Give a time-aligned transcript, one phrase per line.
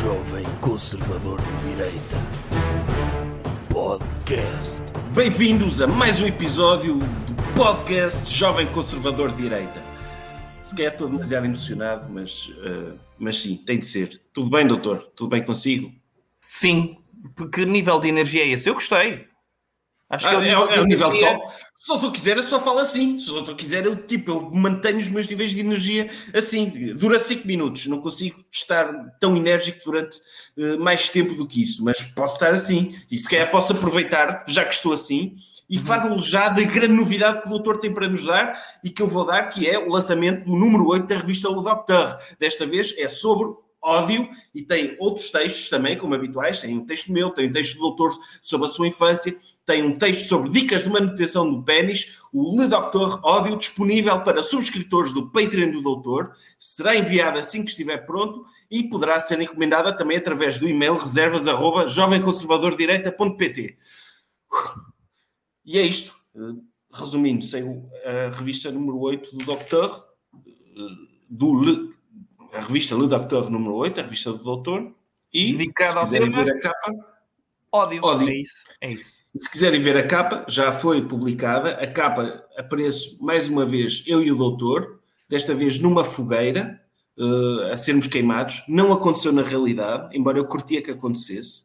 [0.00, 2.16] Jovem Conservador de Direita.
[3.72, 4.82] Podcast.
[5.14, 9.80] Bem-vindos a mais um episódio do podcast Jovem Conservador de Direita.
[10.60, 14.20] Sequer estou demasiado emocionado, mas, uh, mas sim, tem de ser.
[14.32, 15.12] Tudo bem, doutor?
[15.14, 15.92] Tudo bem consigo?
[16.40, 16.98] Sim.
[17.52, 18.68] Que nível de energia é esse?
[18.68, 19.28] Eu gostei.
[20.14, 21.52] Acho que é, ah, é, é o nível top.
[21.76, 23.20] Se o doutor quiser, eu só falo assim.
[23.20, 26.70] Se o doutor quiser, eu, tipo, eu mantenho os meus níveis de energia assim.
[26.94, 27.86] Dura 5 minutos.
[27.86, 30.18] Não consigo estar tão enérgico durante
[30.56, 31.84] uh, mais tempo do que isso.
[31.84, 32.96] Mas posso estar assim.
[33.10, 35.36] E se calhar posso aproveitar, já que estou assim,
[35.68, 35.84] e uhum.
[35.84, 39.08] falo já da grande novidade que o doutor tem para nos dar e que eu
[39.08, 42.18] vou dar, que é o lançamento do número 8 da revista Le Docteur.
[42.38, 43.52] Desta vez é sobre
[43.84, 46.60] ódio e tem outros textos também, como habituais.
[46.60, 49.98] Tem um texto meu, tem um texto do doutor sobre a sua infância, tem um
[49.98, 55.30] texto sobre dicas de manutenção do pênis, o Le Doctor Ódio, disponível para subscritores do
[55.30, 56.34] Patreon do Doutor.
[56.58, 63.78] Será enviado assim que estiver pronto e poderá ser encomendada também através do e-mail reservas.jovemconservadordireita.pt.
[65.64, 66.12] E é isto.
[66.92, 70.04] Resumindo, saiu a revista número 8 do Doctor,
[71.28, 71.94] do Le
[72.54, 74.94] a revista Le Docteur número 8, a revista do Doutor,
[75.32, 76.92] e Dedicada se quiserem ver a capa,
[77.72, 78.00] ódio.
[78.04, 78.28] ódio.
[78.28, 78.64] É isso.
[78.80, 79.04] É isso.
[79.36, 81.70] Se quiserem ver a capa, já foi publicada.
[81.72, 86.80] A capa aparece mais uma vez eu e o Doutor, desta vez numa fogueira,
[87.18, 88.62] uh, a sermos queimados.
[88.68, 91.64] Não aconteceu na realidade, embora eu curtia que acontecesse,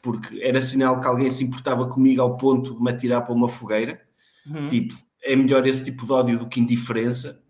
[0.00, 3.48] porque era sinal que alguém se importava comigo ao ponto de me atirar para uma
[3.48, 4.00] fogueira.
[4.46, 4.68] Uhum.
[4.68, 7.42] Tipo, é melhor esse tipo de ódio do que indiferença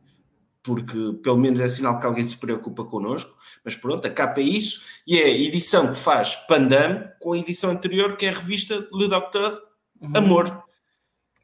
[0.69, 3.35] porque pelo menos é sinal que alguém se preocupa connosco.
[3.65, 7.39] Mas pronto, a capa é isso, e é a edição que faz Pandam com a
[7.39, 9.63] edição anterior, que é a revista Le Docteur
[9.99, 10.11] uhum.
[10.15, 10.63] Amor.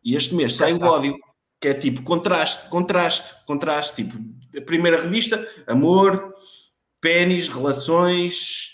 [0.05, 1.17] E este mês sai o ódio,
[1.59, 4.05] que é tipo contraste, contraste, contraste.
[4.05, 4.19] Tipo,
[4.59, 6.35] a primeira revista, amor,
[7.01, 8.73] pênis, relações,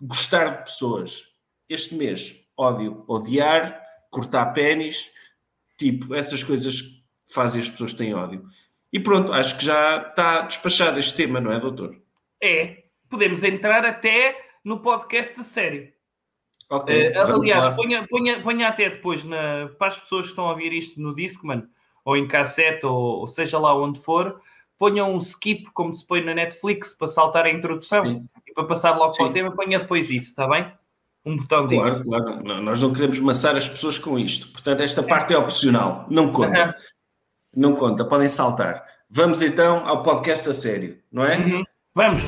[0.00, 1.24] gostar de pessoas.
[1.68, 5.10] Este mês, ódio, odiar, cortar pênis,
[5.76, 8.46] tipo, essas coisas fazem as pessoas têm ódio.
[8.92, 11.96] E pronto, acho que já está despachado este tema, não é, doutor?
[12.42, 12.82] É.
[13.08, 15.92] Podemos entrar até no podcast de sério.
[16.68, 17.10] Ok.
[17.10, 20.72] Uh, aliás, ponha, ponha, ponha até depois na, para as pessoas que estão a ouvir
[20.72, 21.68] isto no Discman
[22.04, 24.40] ou em cassete ou, ou seja lá onde for,
[24.78, 28.28] ponham um skip como se põe na Netflix para saltar a introdução Sim.
[28.46, 29.18] e para passar logo Sim.
[29.18, 30.72] para o tema, ponha depois isso, está bem?
[31.24, 32.08] Um botão claro, disso.
[32.08, 34.48] Claro, não, nós não queremos maçar as pessoas com isto.
[34.48, 36.74] Portanto, esta parte é opcional, não conta.
[37.54, 38.82] Não conta, podem saltar.
[39.10, 41.36] Vamos então ao podcast a sério, não é?
[41.36, 41.62] Uhum.
[41.94, 42.22] Vamos.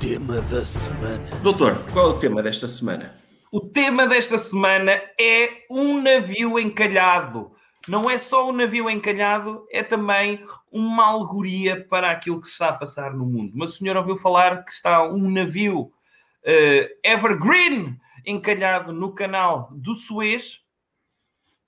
[0.00, 1.30] Tema da semana.
[1.42, 3.14] Doutor, qual é o tema desta semana?
[3.52, 7.52] O tema desta semana é um navio encalhado.
[7.86, 10.42] Não é só um navio encalhado, é também
[10.72, 13.52] uma alegoria para aquilo que se está a passar no mundo.
[13.54, 19.94] Mas o senhor ouviu falar que está um navio uh, Evergreen encalhado no canal do
[19.94, 20.60] Suez?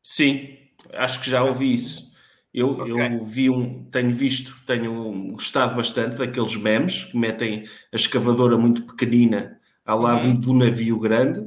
[0.02, 0.56] Sim,
[0.94, 2.15] acho que já ouvi isso.
[2.56, 2.90] Eu, okay.
[2.90, 8.84] eu vi um, tenho visto, tenho gostado bastante daqueles memes que metem a escavadora muito
[8.84, 10.40] pequenina ao lado uhum.
[10.40, 11.46] do navio grande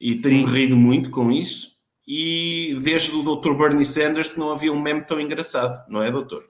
[0.00, 0.54] e tenho Sim.
[0.54, 1.76] rido muito com isso.
[2.06, 3.52] E desde o Dr.
[3.52, 6.48] Bernie Sanders não havia um meme tão engraçado, não é, doutor?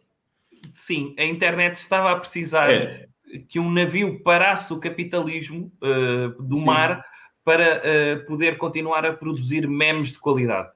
[0.76, 3.08] Sim, a internet estava a precisar é.
[3.48, 6.64] que um navio parasse o capitalismo uh, do Sim.
[6.64, 7.04] mar
[7.44, 10.70] para uh, poder continuar a produzir memes de qualidade.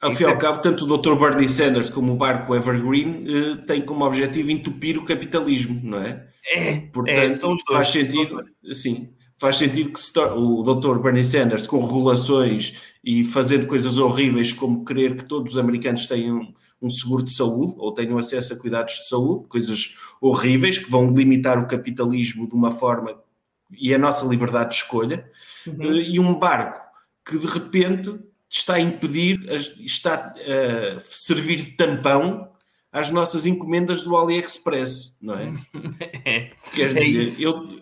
[0.00, 1.18] Ao fim e ao é cabo, tanto o Dr.
[1.18, 6.26] Bernie Sanders como o barco Evergreen eh, têm como objetivo entupir o capitalismo, não é?
[6.54, 10.98] É, portanto, é, faz sentido, sim, faz sentido que o Dr.
[10.98, 16.54] Bernie Sanders, com regulações e fazendo coisas horríveis como querer que todos os americanos tenham
[16.80, 21.12] um seguro de saúde ou tenham acesso a cuidados de saúde, coisas horríveis que vão
[21.12, 23.18] limitar o capitalismo de uma forma
[23.70, 25.28] e a nossa liberdade de escolha,
[25.66, 25.96] uhum.
[25.96, 26.80] Eh, e um barco
[27.24, 28.16] que de repente
[28.58, 29.38] está a impedir,
[29.80, 32.50] está a servir de tampão
[32.90, 35.52] às nossas encomendas do AliExpress, não é?
[36.24, 37.76] é Quer dizer, é eu,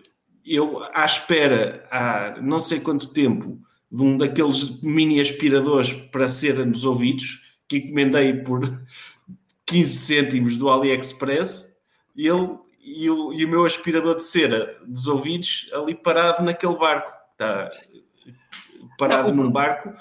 [0.45, 3.61] eu à espera há não sei quanto tempo
[3.91, 8.61] de um daqueles mini aspiradores para cera nos ouvidos que encomendei por
[9.67, 11.77] 15 cêntimos do AliExpress,
[12.17, 17.13] ele e o, e o meu aspirador de cera dos ouvidos ali parado naquele barco.
[17.33, 17.71] Está
[18.99, 19.95] parado não, num barco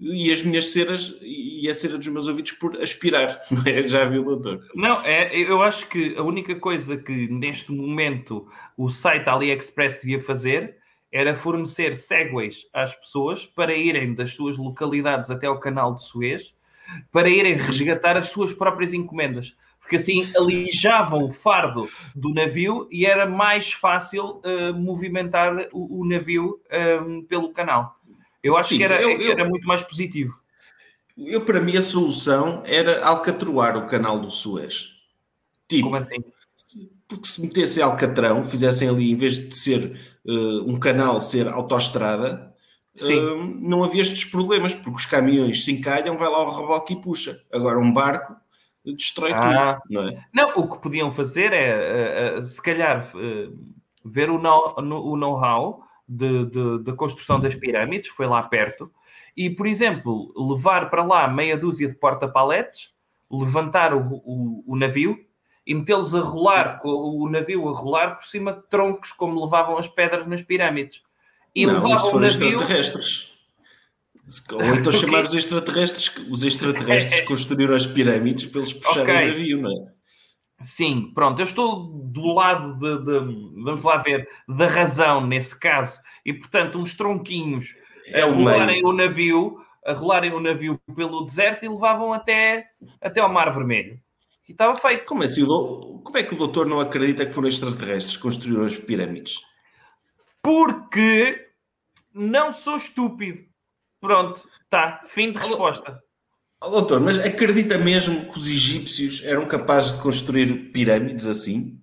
[0.00, 3.86] e as minhas ceras e a cera dos meus ouvidos por aspirar, é?
[3.86, 4.66] já viu, doutor?
[4.74, 10.22] Não, é, eu acho que a única coisa que neste momento o site AliExpress devia
[10.22, 10.78] fazer
[11.12, 16.54] era fornecer segways às pessoas para irem das suas localidades até ao canal de Suez
[17.12, 19.54] para irem resgatar as suas próprias encomendas.
[19.80, 26.04] porque assim alijavam o fardo do navio e era mais fácil uh, movimentar o, o
[26.06, 27.99] navio um, ehm, pelo canal.
[28.42, 30.34] Eu acho Sim, que era, eu, eu, era muito mais positivo.
[31.16, 34.88] Eu, para mim, a solução era alcatroar o canal do Suez.
[35.68, 36.16] Tipo, Como assim?
[37.06, 42.54] Porque se metessem alcatrão, fizessem ali, em vez de ser uh, um canal, ser autoestrada,
[43.00, 47.00] uh, não havia estes problemas, porque os caminhões se encalham, vai lá o reboque e
[47.02, 47.38] puxa.
[47.52, 48.34] Agora, um barco
[48.84, 49.80] destrói ah.
[49.82, 50.24] tudo, não é?
[50.32, 53.12] Não, o que podiam fazer é, uh, se calhar,
[54.04, 58.90] ver o know-how da construção das pirâmides, foi lá perto,
[59.36, 62.90] e, por exemplo, levar para lá meia dúzia de porta-paletes,
[63.30, 65.24] levantar o, o, o navio
[65.64, 69.78] e metê-los a rolar, com o navio a rolar por cima de troncos, como levavam
[69.78, 71.02] as pedras nas pirâmides.
[71.54, 72.48] E não, levavam o navio...
[72.48, 73.30] extraterrestres.
[74.52, 79.24] Ou então chamar os extraterrestres, os extraterrestres construíram as pirâmides para eles puxarem okay.
[79.24, 79.99] o navio, não é?
[80.62, 85.98] Sim, pronto, eu estou do lado de, de, vamos lá ver, da razão nesse caso.
[86.24, 87.74] E portanto, uns tronquinhos
[88.06, 92.68] é a rolarem o navio, a rolarem o navio pelo deserto e levavam até,
[93.00, 93.98] até ao Mar Vermelho.
[94.46, 95.06] E estava feito.
[95.06, 98.64] Como é, assim, como é que o doutor não acredita que foram extraterrestres que construíram
[98.64, 99.38] as pirâmides?
[100.42, 101.48] Porque
[102.12, 103.44] não sou estúpido.
[104.00, 105.02] Pronto, tá.
[105.06, 106.02] Fim de resposta.
[106.62, 111.80] Oh, doutor, mas acredita mesmo que os egípcios eram capazes de construir pirâmides assim?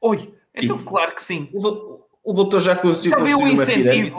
[0.00, 1.50] Oi, então tipo, claro que sim.
[1.52, 4.14] O, o doutor já conseguiu construir uma pirâmide?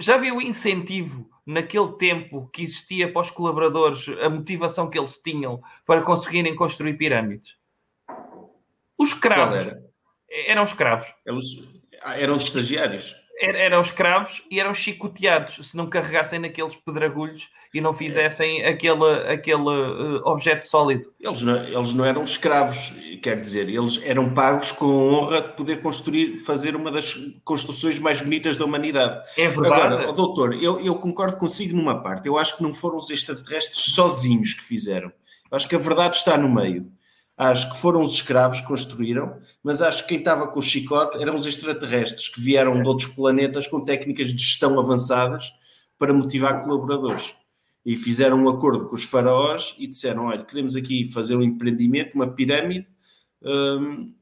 [0.00, 5.16] já viu o incentivo naquele tempo que existia para os colaboradores, a motivação que eles
[5.16, 7.54] tinham para conseguirem construir pirâmides?
[8.98, 9.82] Os escravos era?
[10.28, 11.06] eram escravos.
[11.24, 11.38] Eram,
[12.18, 17.92] eram os estagiários eram escravos e eram chicoteados se não carregassem naqueles pedregulhos e não
[17.92, 21.12] fizessem aquele, aquele uh, objeto sólido.
[21.20, 25.48] Eles não, eles não eram escravos, quer dizer, eles eram pagos com a honra de
[25.48, 29.22] poder construir, fazer uma das construções mais bonitas da humanidade.
[29.36, 29.74] É verdade.
[29.74, 32.26] Agora, doutor, eu, eu concordo consigo numa parte.
[32.26, 35.12] Eu acho que não foram os extraterrestres sozinhos que fizeram.
[35.50, 36.90] Eu acho que a verdade está no meio.
[37.36, 41.20] Acho que foram os escravos que construíram, mas acho que quem estava com o chicote
[41.20, 45.52] eram os extraterrestres que vieram de outros planetas com técnicas de gestão avançadas
[45.98, 47.34] para motivar colaboradores.
[47.84, 52.14] E fizeram um acordo com os faraós e disseram: Olha, queremos aqui fazer um empreendimento,
[52.14, 52.86] uma pirâmide,
[53.42, 54.14] hum,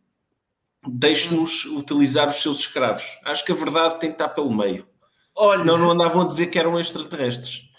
[0.87, 3.05] deixe-nos utilizar os seus escravos.
[3.25, 4.87] Acho que a verdade tem que estar pelo meio.
[5.37, 7.71] Olha, Senão não andavam a dizer que eram extraterrestres.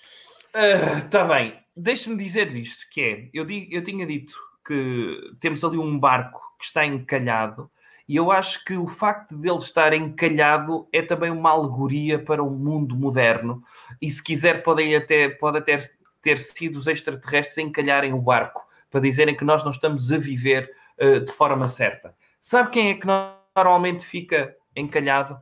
[1.04, 1.60] Está uh, bem.
[1.76, 4.34] Deixe-me dizer isto, que é, eu, digo, eu tinha dito
[4.66, 7.70] que temos ali um barco que está encalhado,
[8.08, 12.44] e eu acho que o facto de ele estar encalhado é também uma alegoria para
[12.44, 13.64] o mundo moderno,
[14.02, 15.80] e se quiser podem até, pode até
[16.22, 20.72] ter sido os extraterrestres encalharem o barco, para dizerem que nós não estamos a viver
[21.00, 22.16] uh, de forma certa.
[22.40, 23.08] Sabe quem é que
[23.56, 25.42] normalmente fica encalhado?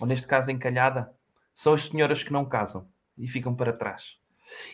[0.00, 1.12] Ou neste caso encalhada?
[1.54, 4.16] São as senhoras que não casam e ficam para trás.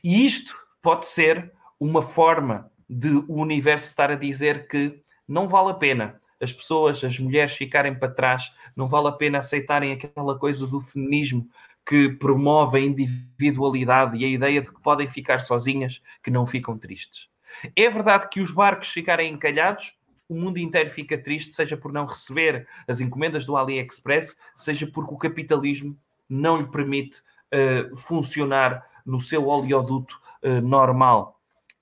[0.03, 5.71] E isto pode ser uma forma de o universo estar a dizer que não vale
[5.71, 10.39] a pena as pessoas, as mulheres ficarem para trás, não vale a pena aceitarem aquela
[10.39, 11.49] coisa do feminismo
[11.87, 16.79] que promove a individualidade e a ideia de que podem ficar sozinhas, que não ficam
[16.79, 17.29] tristes.
[17.77, 19.95] É verdade que os barcos ficarem encalhados,
[20.29, 25.15] o mundo inteiro fica triste, seja por não receber as encomendas do AliExpress, seja porque
[25.15, 25.97] o capitalismo
[26.29, 27.21] não lhe permite
[27.53, 31.34] uh, funcionar no seu oleoduto uh, normal.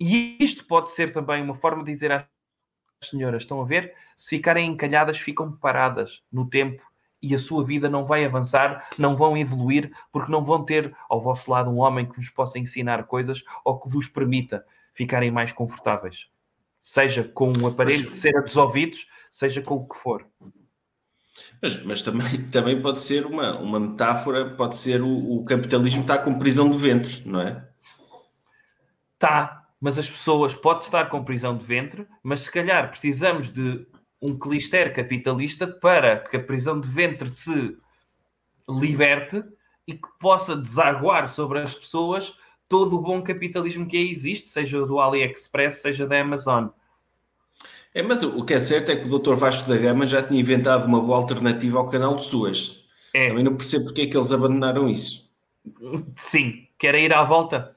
[0.04, 2.26] E isto pode ser também uma forma de dizer às
[3.00, 3.94] senhoras: estão a ver?
[4.16, 6.82] Se ficarem encalhadas, ficam paradas no tempo
[7.23, 11.21] e a sua vida não vai avançar, não vão evoluir, porque não vão ter ao
[11.21, 15.52] vosso lado um homem que vos possa ensinar coisas ou que vos permita ficarem mais
[15.52, 16.26] confortáveis.
[16.80, 20.26] Seja com um aparelho de cera dos ouvidos, seja com o que for.
[21.62, 26.18] Mas, mas também, também pode ser uma, uma metáfora, pode ser o, o capitalismo está
[26.18, 27.68] com prisão de ventre, não é?
[29.14, 33.84] Está, mas as pessoas pode estar com prisão de ventre, mas se calhar precisamos de
[34.20, 37.76] um clister capitalista para que a prisão de ventre se
[38.68, 39.42] liberte
[39.84, 42.32] e que possa desaguar sobre as pessoas
[42.68, 46.68] todo o bom capitalismo que aí existe, seja do AliExpress, seja da Amazon.
[47.92, 49.34] É, mas o que é certo é que o Dr.
[49.34, 52.86] Vasco da Gama já tinha inventado uma boa alternativa ao canal de Suas.
[53.12, 53.30] É.
[53.30, 55.28] Também não percebo porque é que eles abandonaram isso.
[56.16, 57.76] Sim, quer ir à volta?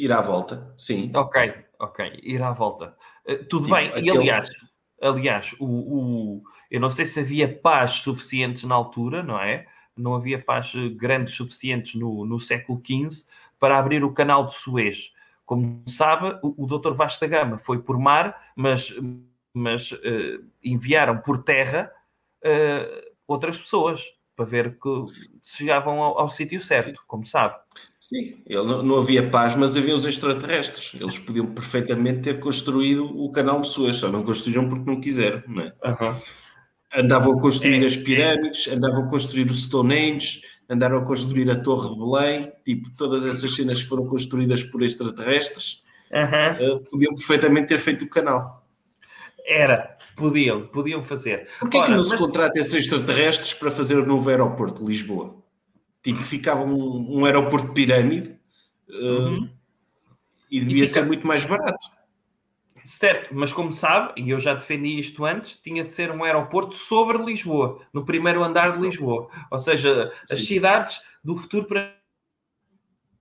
[0.00, 1.12] Ir à volta, sim.
[1.14, 2.96] Ok, ok, ir à volta.
[3.28, 4.06] Uh, tudo tipo, bem, aquele...
[4.06, 4.48] e aliás,
[4.98, 9.66] aliás o, o, eu não sei se havia paz suficientes na altura, não é?
[9.94, 13.26] Não havia paz eh, grandes suficientes no, no século XV
[13.58, 15.12] para abrir o canal de Suez.
[15.44, 16.94] Como sabe, o, o Dr.
[16.94, 18.94] Vasta Gama foi por mar, mas,
[19.52, 21.92] mas uh, enviaram por terra
[22.42, 24.02] uh, outras pessoas
[24.34, 24.88] para ver que
[25.42, 27.56] chegavam ao, ao sítio certo, como sabe.
[28.00, 30.98] Sim, ele, não, não, havia paz, mas havia os extraterrestres.
[30.98, 35.42] Eles podiam perfeitamente ter construído o canal de Suez, só não construíram porque não quiseram,
[35.46, 35.72] não é?
[35.84, 36.20] Uhum.
[36.96, 38.74] Andavam a construir é, as pirâmides, é.
[38.74, 43.54] andavam a construir o Stonehenge, andaram a construir a Torre de Belém, tipo, todas essas
[43.54, 46.76] cenas foram construídas por extraterrestres, uhum.
[46.76, 48.66] uh, podiam perfeitamente ter feito o canal.
[49.44, 51.48] Era, podiam, podiam fazer.
[51.58, 52.08] Porquê Ora, que não mas...
[52.08, 55.39] se contrata esses extraterrestres para fazer o novo aeroporto de Lisboa?
[56.02, 58.38] Tipo, ficava um, um aeroporto de pirâmide
[58.88, 59.50] uh, uhum.
[60.50, 61.00] e devia e fica...
[61.00, 61.78] ser muito mais barato.
[62.84, 66.74] Certo, mas como sabe, e eu já defendi isto antes, tinha de ser um aeroporto
[66.74, 69.28] sobre Lisboa, no primeiro andar de Lisboa.
[69.50, 70.34] Ou seja, Sim.
[70.34, 71.94] as cidades do futuro para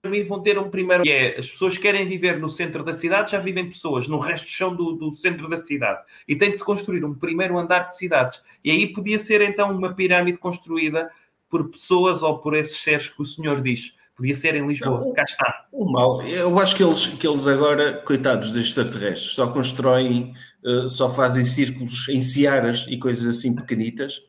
[0.05, 1.03] mim vão ter um primeiro.
[1.03, 4.45] Que é, as pessoas querem viver no centro da cidade, já vivem pessoas no resto
[4.45, 6.01] do chão do, do centro da cidade.
[6.27, 8.41] E tem de se construir um primeiro andar de cidades.
[8.63, 11.11] E aí podia ser então uma pirâmide construída
[11.49, 13.93] por pessoas ou por esses seres que o senhor diz.
[14.15, 15.65] Podia ser em Lisboa, não, cá está.
[15.71, 20.33] O mal, eu acho que eles, que eles agora, coitados dos extraterrestres, só constroem,
[20.65, 24.21] uh, só fazem círculos em searas e coisas assim pequenitas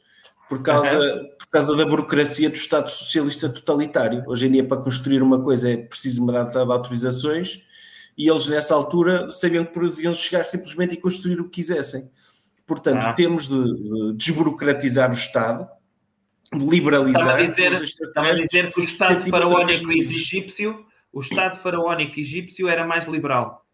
[0.48, 1.28] por causa, uhum.
[1.38, 4.24] por causa da burocracia do Estado Socialista totalitário.
[4.26, 7.62] Hoje em dia, para construir uma coisa é preciso uma data de autorizações
[8.18, 12.10] e eles, nessa altura, sabiam que podiam chegar simplesmente e construir o que quisessem.
[12.66, 13.12] Portanto, ah.
[13.12, 15.68] temos de, de desburocratizar o Estado
[16.52, 17.20] liberalizar.
[17.22, 17.72] Estava a dizer,
[18.16, 23.64] a dizer que o Estado faraónico egípcio, o Estado faraónico egípcio era mais liberal.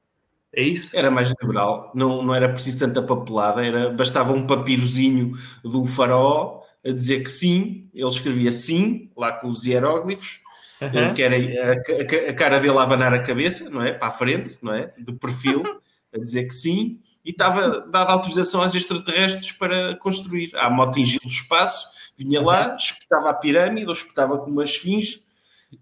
[0.54, 0.97] É isso?
[0.97, 6.62] Era mais liberal, não, não era preciso tanta papelada, era, bastava um papirozinho do faraó
[6.85, 10.40] a dizer que sim, ele escrevia sim, lá com os hieróglifos,
[10.80, 11.12] uhum.
[11.12, 13.92] que era a, a, a, cara dele a abanar a cabeça, não é?
[13.92, 14.95] Para a frente, não é?
[14.97, 15.62] De perfil,
[16.14, 20.52] a dizer que sim, e estava dada autorização aos extraterrestres para construir.
[20.54, 25.23] Há moto em giro espaço, Vinha lá, espetava a pirâmide, ou espetava com uma esfinge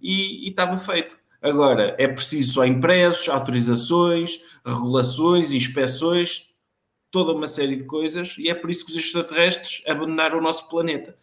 [0.00, 1.16] e, e estava feito.
[1.40, 6.54] Agora, é preciso só impressos, autorizações, regulações, inspeções,
[7.10, 10.68] toda uma série de coisas, e é por isso que os extraterrestres abandonaram o nosso
[10.68, 11.16] planeta,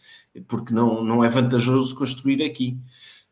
[0.48, 2.78] porque não, não é vantajoso construir aqui.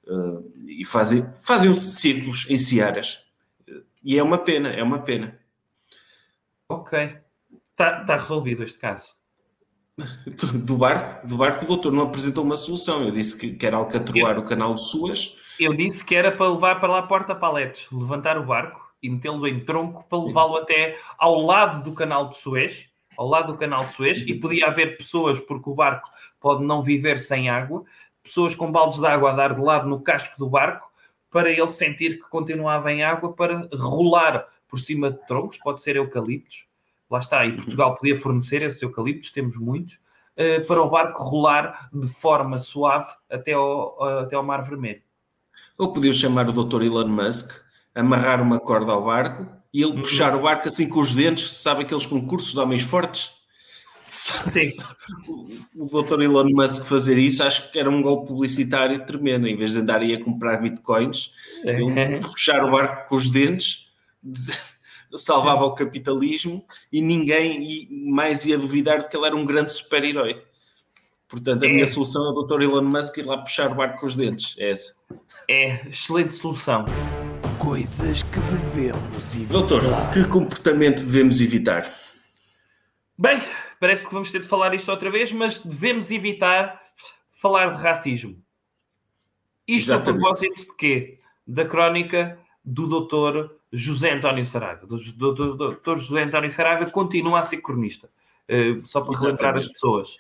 [0.03, 3.19] Uh, e fazem, fazem círculos em searas.
[4.03, 5.39] E é uma pena, é uma pena.
[6.67, 7.17] Ok.
[7.71, 9.18] Está tá resolvido este caso.
[10.53, 13.03] Do barco, do barco, o doutor não apresentou uma solução.
[13.03, 15.37] Eu disse que, que era alcatroar eu, o canal de Suas.
[15.59, 19.59] Eu disse que era para levar para lá porta-paletes, levantar o barco e metê-lo em
[19.59, 22.87] tronco para levá-lo até ao lado do canal de Suez,
[23.17, 26.81] ao lado do canal de Suez, e podia haver pessoas, porque o barco pode não
[26.81, 27.83] viver sem água,
[28.23, 30.89] pessoas com baldes de água a dar de lado no casco do barco,
[31.29, 35.95] para ele sentir que continuava em água, para rolar por cima de troncos, pode ser
[35.95, 36.68] eucaliptos,
[37.09, 39.95] lá está, e Portugal podia fornecer esses eucaliptos, temos muitos,
[40.37, 45.01] uh, para o barco rolar de forma suave até ao, até ao Mar Vermelho.
[45.77, 46.83] Ou podia chamar o Dr.
[46.83, 47.51] Elon Musk,
[47.95, 50.01] amarrar uma corda ao barco e ele uhum.
[50.01, 53.39] puxar o barco assim com os dentes, sabe aqueles concursos de homens fortes?
[54.09, 54.71] Sim.
[55.75, 56.21] o Dr.
[56.21, 59.47] Elon Musk fazer isso, acho que era um golpe publicitário tremendo.
[59.47, 61.31] Em vez de andar aí a comprar bitcoins,
[61.63, 63.87] ele puxar o barco com os dentes,
[65.15, 70.41] salvava o capitalismo e ninguém mais ia duvidar de que ele era um grande super-herói.
[71.27, 71.71] Portanto, a é.
[71.71, 72.61] minha solução é o Dr.
[72.61, 74.55] Elon Musk ir lá puxar o barco com os dentes.
[74.57, 74.95] É essa.
[75.47, 76.85] É, excelente solução.
[77.59, 79.51] Coisas que devemos evitar.
[79.51, 81.87] Doutor, que comportamento devemos evitar?
[83.15, 83.41] Bem,
[83.79, 86.81] parece que vamos ter de falar isto outra vez, mas devemos evitar
[87.39, 88.41] falar de racismo.
[89.67, 90.09] Isto Exatamente.
[90.09, 91.19] a propósito de quê?
[91.45, 94.87] Da crónica do doutor José António Saraiva.
[94.87, 98.09] Doutor José António Saraiva continua a ser cronista,
[98.49, 100.15] uh, só para relembrar as pessoas.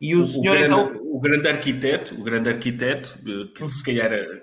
[0.00, 1.14] E o, o senhor, o grande, então...
[1.14, 4.42] O grande arquiteto, o grande arquiteto, eh, que se calhar, eh,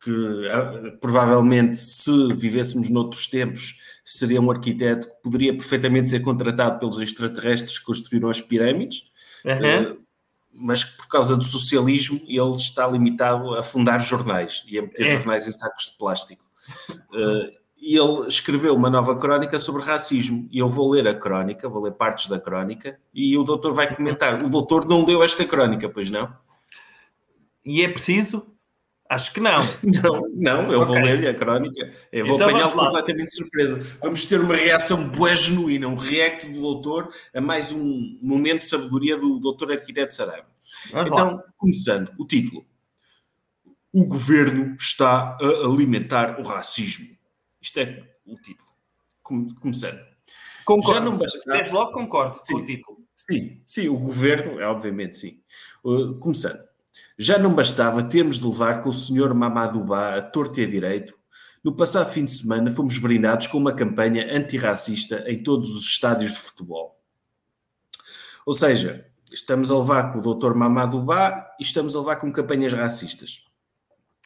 [0.00, 7.00] que, provavelmente se vivêssemos noutros tempos, seria um arquiteto que poderia perfeitamente ser contratado pelos
[7.00, 9.10] extraterrestres que construíram as pirâmides,
[9.44, 9.94] uhum.
[9.94, 9.98] uh,
[10.52, 15.06] mas que por causa do socialismo ele está limitado a fundar jornais e a meter
[15.06, 15.10] é.
[15.10, 16.44] jornais em sacos de plástico.
[17.86, 20.48] E ele escreveu uma nova crónica sobre racismo.
[20.50, 23.94] E eu vou ler a crónica, vou ler partes da crónica, e o doutor vai
[23.94, 24.42] comentar.
[24.42, 26.34] O doutor não leu esta crónica, pois não?
[27.62, 28.46] E é preciso?
[29.06, 29.58] Acho que não.
[29.84, 30.94] não, não, eu okay.
[30.94, 31.92] vou ler a crónica.
[32.10, 33.98] Eu vou então, apanhá-lo completamente de surpresa.
[34.00, 38.68] Vamos ter uma reação boa genuína, um react do doutor a mais um momento de
[38.68, 40.48] sabedoria do doutor arquiteto Saraiva.
[40.88, 41.44] Então, lá.
[41.58, 42.64] começando, o título.
[43.92, 47.13] O governo está a alimentar o racismo
[47.64, 48.68] Isto é o título.
[49.22, 49.98] Começando.
[50.66, 50.98] Concordo.
[50.98, 51.56] Já não bastava...
[51.56, 52.98] Desde logo concordo sim, com o título.
[53.16, 55.40] Sim, sim, o governo, é obviamente sim.
[55.82, 56.62] Uh, começando.
[57.18, 61.18] Já não bastava termos de levar com o senhor Mamadouba a torto e a direito.
[61.62, 66.32] No passado fim de semana fomos brindados com uma campanha antirracista em todos os estádios
[66.32, 67.00] de futebol.
[68.44, 70.52] Ou seja, estamos a levar com o Dr.
[70.52, 73.42] Mamadouba e estamos a levar com campanhas racistas.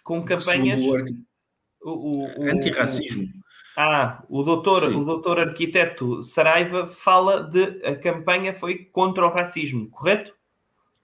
[0.02, 0.84] Com campanhas...
[0.84, 1.28] O,
[1.82, 3.26] o, o, Antirracismo.
[3.76, 9.88] Ah, o doutor, o doutor arquiteto Saraiva fala de a campanha foi contra o racismo,
[9.88, 10.32] correto?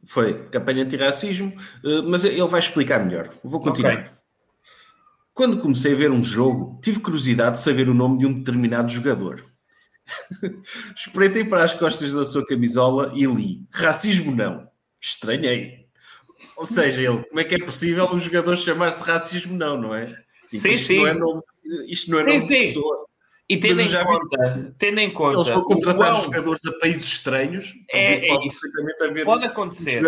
[0.04, 1.52] Foi, campanha antirracismo,
[1.84, 3.30] eh, mas ele vai explicar melhor.
[3.42, 3.94] Vou continuar.
[3.94, 4.10] Okay.
[5.32, 8.90] Quando comecei a ver um jogo, tive curiosidade de saber o nome de um determinado
[8.90, 9.44] jogador.
[10.94, 14.68] Espreitei para as costas da sua camisola e li: Racismo não.
[15.00, 15.86] Estranhei.
[16.56, 20.23] Ou seja, ele, como é que é possível um jogador chamar-se racismo não, não é?
[20.54, 20.98] Tipo, sim, isto sim.
[20.98, 21.42] Não é nome,
[21.88, 22.46] isto não é sim, nome sim.
[22.46, 23.06] de pessoa.
[23.46, 25.36] E tendo em, conta, vi, tendo em conta.
[25.36, 27.74] Eles vão contratar jogadores a países estranhos.
[27.92, 29.24] É, pode, é isso.
[29.24, 30.02] pode acontecer.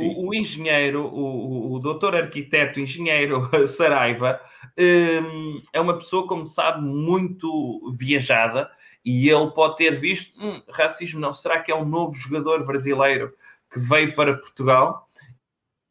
[0.00, 4.40] O, o, engenheiro, o, o, o doutor arquiteto, engenheiro Saraiva,
[4.78, 8.70] um, é uma pessoa, como sabe, muito viajada
[9.04, 11.20] e ele pode ter visto hum, racismo.
[11.20, 13.34] Não, será que é um novo jogador brasileiro
[13.72, 15.03] que veio para Portugal?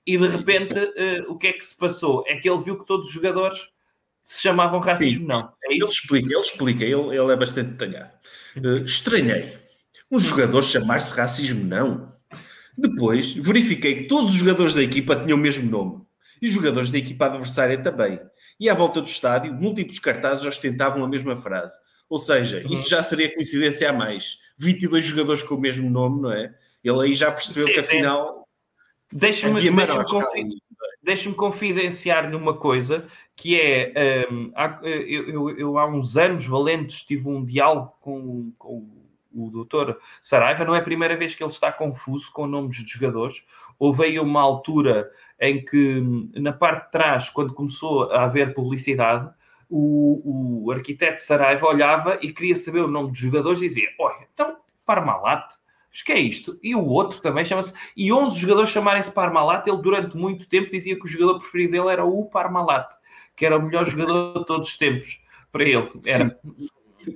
[0.05, 0.37] E de Sim.
[0.37, 2.23] repente, uh, o que é que se passou?
[2.27, 3.59] É que ele viu que todos os jogadores
[4.23, 5.27] se chamavam racismo, Sim.
[5.27, 5.53] não.
[5.63, 8.11] É ele explica, ele explica, ele, ele é bastante detalhado.
[8.57, 9.57] Uh, estranhei.
[10.11, 12.11] Um jogador chamar-se racismo, não.
[12.77, 16.01] Depois, verifiquei que todos os jogadores da equipa tinham o mesmo nome.
[16.41, 18.19] E os jogadores da equipa adversária também.
[18.59, 21.79] E à volta do estádio, múltiplos cartazes ostentavam a mesma frase.
[22.09, 22.73] Ou seja, uhum.
[22.73, 24.37] isso já seria coincidência a mais.
[24.57, 26.53] 22 jogadores com o mesmo nome, não é?
[26.83, 28.42] Ele aí já percebeu sim, que afinal.
[29.13, 30.63] Deixa-me deixa confi
[31.01, 37.03] deixa confidenciar-lhe uma coisa que é um, há, eu, eu, eu, há uns anos valentes
[37.03, 38.87] tive um diálogo com, com
[39.33, 42.91] o doutor Saraiva, não é a primeira vez que ele está confuso com nomes de
[42.91, 43.43] jogadores.
[43.79, 46.01] Houve aí uma altura em que,
[46.35, 49.29] na parte de trás, quando começou a haver publicidade,
[49.69, 54.27] o, o arquiteto Saraiva olhava e queria saber o nome dos jogadores e dizia: Olha,
[54.31, 55.55] então Parmalat,
[55.93, 56.57] mas que é isto?
[56.63, 57.71] E o outro também chama-se.
[57.95, 61.89] E 11 jogadores chamarem-se Parmalat, ele durante muito tempo dizia que o jogador preferido dele
[61.89, 62.89] era o Parmalat,
[63.35, 65.87] que era o melhor jogador de todos os tempos para ele.
[66.03, 66.29] Era.
[66.29, 66.67] Sim.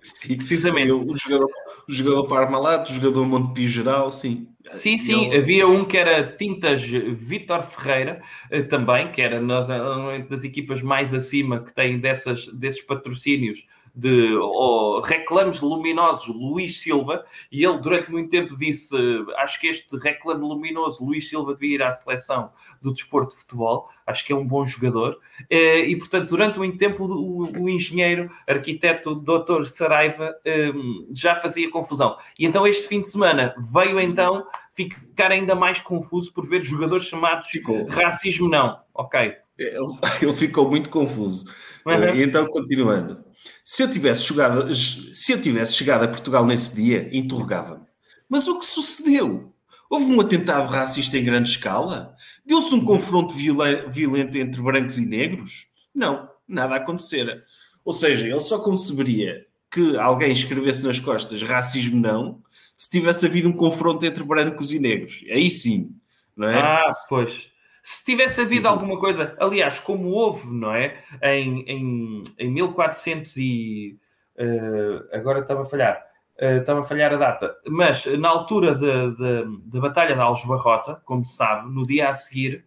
[0.04, 0.92] Sim, precisamente.
[0.92, 1.50] O, jogador,
[1.88, 4.50] o jogador Parmalat, o jogador Montepio Geral, sim.
[4.70, 10.44] Sim, sim, havia um que era Tintas Vitor Ferreira, eh, também, que era normalmente das
[10.44, 13.66] equipas mais acima que têm dessas, desses patrocínios
[13.98, 18.96] de oh, reclames luminosos Luís Silva, e ele durante muito tempo disse:
[19.38, 23.90] Acho que este reclame luminoso Luís Silva devia ir à seleção do desporto de futebol,
[24.06, 25.18] acho que é um bom jogador.
[25.50, 29.66] Eh, e portanto, durante muito tempo, o, o engenheiro, arquiteto Dr.
[29.66, 32.18] Saraiva ehm, já fazia confusão.
[32.38, 37.06] E então, este fim de semana veio então ficar ainda mais confuso por ver jogadores
[37.06, 37.88] chamados ficou.
[37.88, 38.78] racismo não.
[38.94, 39.34] Ok.
[39.58, 39.78] Ele,
[40.22, 41.52] ele ficou muito confuso.
[41.84, 42.14] Uhum.
[42.14, 43.27] E então, continuando.
[43.64, 47.86] Se eu tivesse chegado, se eu tivesse chegado a Portugal nesse dia, interrogava-me.
[48.30, 49.54] Mas o que sucedeu?
[49.90, 52.16] Houve um atentado racista em grande escala?
[52.46, 55.68] Deu-se um confronto violento entre brancos e negros?
[55.96, 57.44] Não, nada acontecera.
[57.86, 62.42] Ou seja, ele só conceberia que alguém escrevesse nas costas racismo não,
[62.76, 65.24] se tivesse havido um confronto entre brancos e negros.
[65.32, 65.96] Aí sim,
[66.36, 66.60] não é?
[66.60, 67.50] Ah, pois.
[67.90, 68.68] Se tivesse havido tipo...
[68.68, 71.02] alguma coisa, aliás, como houve, não é?
[71.24, 73.98] Em, em, em 1400 e...
[74.38, 76.04] Uh, agora estava a falhar.
[76.38, 77.56] Uh, estava a falhar a data.
[77.66, 82.66] Mas na altura da Batalha de Aljubarrota, como se sabe, no dia a seguir,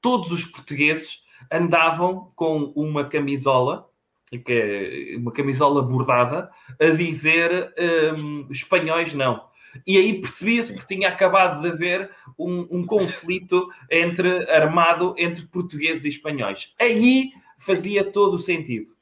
[0.00, 3.86] todos os portugueses andavam com uma camisola
[4.38, 7.74] que é uma camisola bordada, a dizer
[8.16, 9.44] um, espanhóis não.
[9.86, 16.04] E aí percebia-se que tinha acabado de haver um, um, conflito entre, armado entre portugueses
[16.04, 16.74] e espanhóis.
[16.78, 18.92] Aí fazia todo o sentido.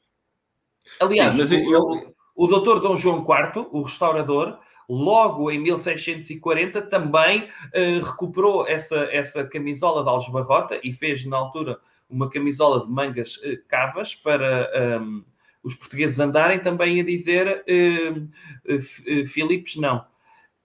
[0.99, 1.75] Aliás, Sim, ele...
[1.75, 4.59] o, o doutor Dom João IV, o restaurador,
[4.91, 11.79] logo em 1640 também uh, recuperou essa, essa camisola de algebarrota e fez na altura
[12.09, 15.23] uma camisola de mangas uh, cavas para um,
[15.63, 20.03] os portugueses andarem também a dizer uh, Filipes não.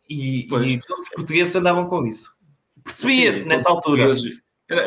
[0.09, 2.33] E, e, todos os portugueses andavam com isso.
[2.85, 4.12] Percebia-se nessa altura.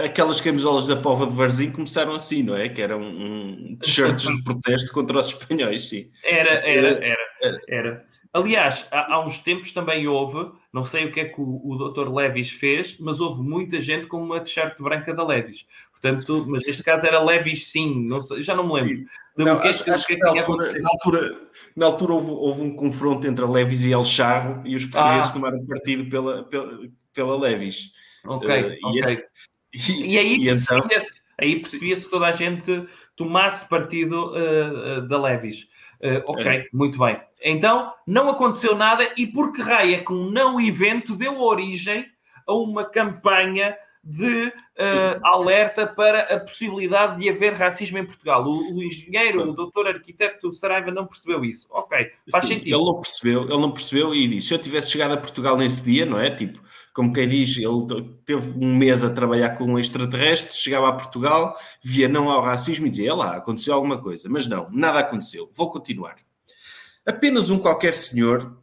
[0.04, 2.68] Aquelas camisolas da Pova de Varzim começaram assim, não é?
[2.68, 6.12] Que eram um, t-shirts de protesto contra os espanhóis, sim.
[6.22, 7.18] Era, era, era.
[7.42, 7.62] era.
[7.66, 8.06] era.
[8.34, 11.92] Aliás, há, há, uns tempos também houve, não sei o que é que o, o
[11.92, 12.14] Dr.
[12.14, 15.66] Levis fez, mas houve muita gente com uma t-shirt branca da Levis.
[16.02, 19.06] Portanto, mas neste caso era Levis sim, não sei, já não me lembro.
[19.38, 21.42] Não, acho, acho que, que, na, altura, na, altura,
[21.76, 25.30] na altura houve, houve, um confronto entre a Levis e El Charro e os portugueses
[25.30, 25.34] ah.
[25.34, 26.80] tomaram partido pela, pela,
[27.14, 27.92] pela Levis.
[28.26, 29.24] Ok, uh, ok.
[29.72, 35.22] E, e, aí então percebia-se aí percebia que toda a gente tomasse partido uh, da
[35.22, 35.68] Levis.
[36.02, 36.68] Uh, ok, é.
[36.74, 37.22] muito bem.
[37.42, 42.06] Então, não aconteceu nada e por que raio é que um não evento deu origem
[42.48, 43.78] a uma campanha
[44.10, 48.44] de uh, alerta para a possibilidade de haver racismo em Portugal.
[48.44, 51.68] O, o engenheiro, o doutor arquiteto Saraiva não percebeu isso.
[51.70, 52.76] Ok, faz Sim, sentido.
[52.76, 55.86] Ele não percebeu, ele não percebeu e disse: se eu tivesse chegado a Portugal nesse
[55.86, 56.32] dia, não é?
[56.32, 56.60] Tipo,
[56.92, 61.56] como quem diz, ele teve um mês a trabalhar com um extraterrestre, chegava a Portugal,
[61.84, 64.28] via não ao racismo e dizia: lá, aconteceu alguma coisa.
[64.28, 65.52] Mas não, nada aconteceu.
[65.54, 66.16] Vou continuar.
[67.06, 68.58] Apenas um qualquer senhor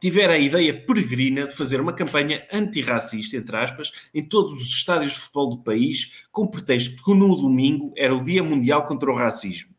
[0.00, 5.12] tivera a ideia peregrina de fazer uma campanha antirracista, entre aspas, em todos os estádios
[5.12, 9.14] de futebol do país, com pretexto que no domingo era o Dia Mundial contra o
[9.14, 9.76] Racismo.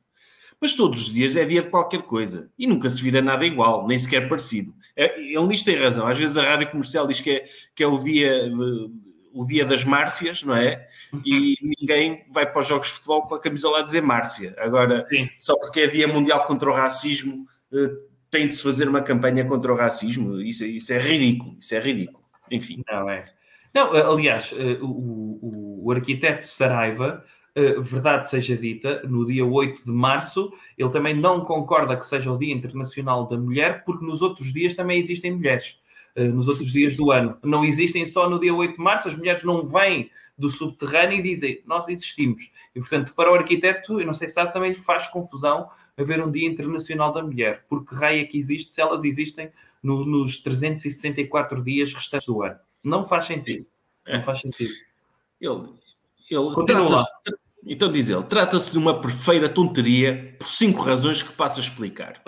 [0.60, 3.88] Mas todos os dias é dia de qualquer coisa e nunca se vira nada igual,
[3.88, 4.74] nem sequer parecido.
[4.96, 6.08] É, ele nisto tem razão.
[6.08, 8.92] Às vezes a rádio comercial diz que é, que é o, dia de,
[9.34, 10.88] o dia das Márcias, não é?
[11.24, 14.56] E ninguém vai para os jogos de futebol com a camisola a dizer Márcia.
[14.58, 15.30] Agora, Sim.
[15.38, 17.94] só porque é Dia Mundial contra o Racismo, eh,
[18.30, 20.40] tem de se fazer uma campanha contra o racismo.
[20.42, 22.24] Isso, isso é ridículo, isso é ridículo.
[22.52, 22.84] Enfim.
[22.90, 23.26] Não é.
[23.74, 27.24] Não, eh, aliás, eh, o, o, o arquiteto Saraiva,
[27.56, 32.32] eh, verdade seja dita, no dia 8 de março, ele também não concorda que seja
[32.32, 35.78] o Dia Internacional da Mulher, porque nos outros dias também existem mulheres.
[36.16, 37.38] Nos outros dias do ano.
[37.44, 41.22] Não existem só no dia 8 de março, as mulheres não vêm do subterrâneo e
[41.22, 42.52] dizem nós existimos.
[42.76, 46.24] E, portanto, para o arquiteto, eu não sei se sabe, também lhe faz confusão haver
[46.24, 47.66] um Dia Internacional da Mulher.
[47.68, 52.60] Porque raia que existe se elas existem no, nos 364 dias restantes do ano?
[52.84, 53.66] Não faz sentido.
[54.06, 54.18] É.
[54.18, 54.74] Não faz sentido.
[55.42, 55.70] Ele,
[56.30, 57.06] ele trata
[57.70, 62.22] então diz ele, trata-se de uma perfeita tonteria por cinco razões que passo a explicar.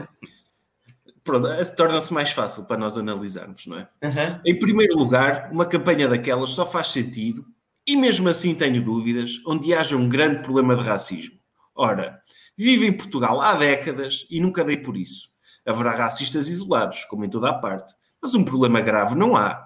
[1.23, 3.87] Pronto, torna-se mais fácil para nós analisarmos, não é?
[4.03, 4.39] Uhum.
[4.45, 7.45] Em primeiro lugar, uma campanha daquelas só faz sentido,
[7.87, 11.39] e mesmo assim tenho dúvidas, onde haja um grande problema de racismo.
[11.73, 12.21] Ora,
[12.59, 15.29] Vivo em Portugal há décadas e nunca dei por isso.
[15.65, 19.65] Haverá racistas isolados, como em toda a parte, mas um problema grave não há.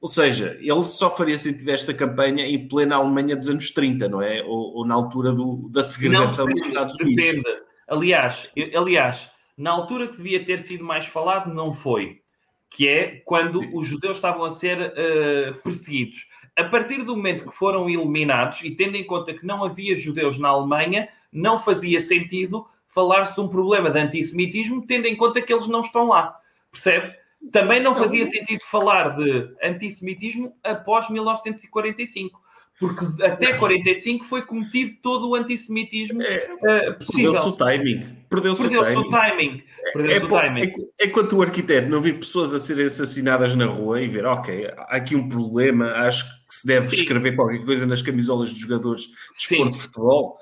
[0.00, 4.22] Ou seja, ele só faria sentido esta campanha em plena Alemanha dos anos 30, não
[4.22, 4.42] é?
[4.42, 7.26] Ou, ou na altura do, da segregação não, dos Estados Unidos.
[7.26, 7.62] Depende.
[7.86, 12.22] Aliás, aliás, na altura que devia ter sido mais falado, não foi.
[12.70, 16.26] Que é quando os judeus estavam a ser uh, perseguidos.
[16.56, 20.38] A partir do momento que foram eliminados, e tendo em conta que não havia judeus
[20.38, 25.52] na Alemanha, não fazia sentido falar-se de um problema de antissemitismo, tendo em conta que
[25.52, 26.36] eles não estão lá.
[26.70, 27.12] Percebe?
[27.52, 32.40] Também não fazia sentido falar de antissemitismo após 1945,
[32.78, 37.32] porque até 45 foi cometido todo o antissemitismo é, uh, possível.
[37.32, 38.16] Perdeu-se o timing.
[38.30, 39.10] Perdeu-se Perdeu o timing.
[39.10, 39.62] timing.
[39.92, 40.72] Perdeu é, o timing.
[41.00, 44.66] É, enquanto o arquiteto não vir pessoas a serem assassinadas na rua e ver, ok,
[44.76, 47.02] há aqui um problema, acho que se deve Sim.
[47.02, 50.38] escrever qualquer coisa nas camisolas dos jogadores de desporto de futebol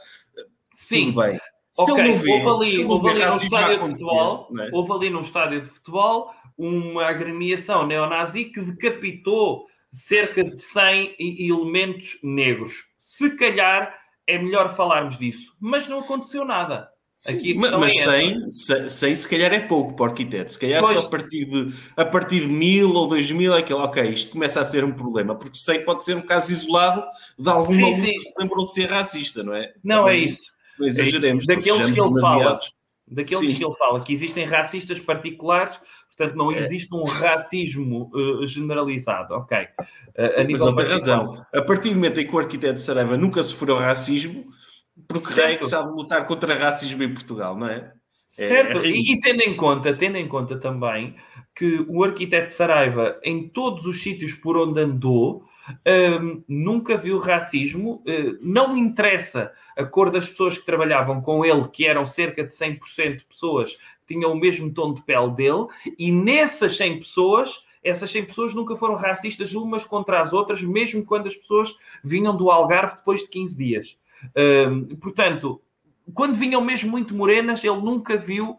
[0.83, 1.07] Sim.
[1.07, 1.41] Tudo bem.
[1.73, 2.05] Se okay.
[2.05, 4.71] ele não vê, houve ali, houve ali num estádio de futebol, é?
[4.73, 12.19] houve ali num estádio de futebol uma agremiação neonazi que decapitou cerca de 100 elementos
[12.23, 12.85] negros.
[12.99, 16.91] Se calhar é melhor falarmos disso, mas não aconteceu nada.
[17.17, 20.53] Sim, Aqui mas, mas é 100, 100 se calhar é pouco para o arquiteto.
[20.53, 21.01] Se calhar pois.
[21.01, 24.61] só a partir, de, a partir de 1000 ou 2000 é aquele, ok, isto começa
[24.61, 27.05] a ser um problema, porque 100 pode ser um caso isolado
[27.39, 28.13] de alguma sim, sim.
[28.13, 29.73] que se lembrou de ser racista, não é?
[29.85, 30.52] Não, é isso.
[30.79, 31.49] Não exageremos.
[31.49, 32.59] É daqueles que ele fala,
[33.07, 36.59] daqueles que ele fala, que existem racistas particulares, portanto não é.
[36.59, 39.59] existe um racismo uh, generalizado, ok?
[39.59, 41.47] Uh, Sim, a nível mas ele razão.
[41.53, 44.47] A partir do momento em que o arquiteto Saraiva nunca sofreu racismo,
[45.09, 47.93] porque é que sabe lutar contra racismo em Portugal, não é?
[48.39, 51.17] é certo, é e, e, tendo em conta, tendo em conta também
[51.55, 55.45] que o arquiteto Saraiva, em todos os sítios por onde andou,
[56.49, 61.87] nunca viu racismo, uh, não interessa a cor das pessoas que trabalhavam com ele, que
[61.87, 63.75] eram cerca de 100% de pessoas
[64.07, 65.67] que tinham o mesmo tom de pele dele,
[65.99, 71.05] e nessas 100 pessoas, essas 100 pessoas nunca foram racistas umas contra as outras, mesmo
[71.05, 73.99] quando as pessoas vinham do Algarve depois de 15 dias.
[75.01, 75.61] Portanto,
[76.15, 78.57] quando vinham mesmo muito morenas, ele nunca viu uh,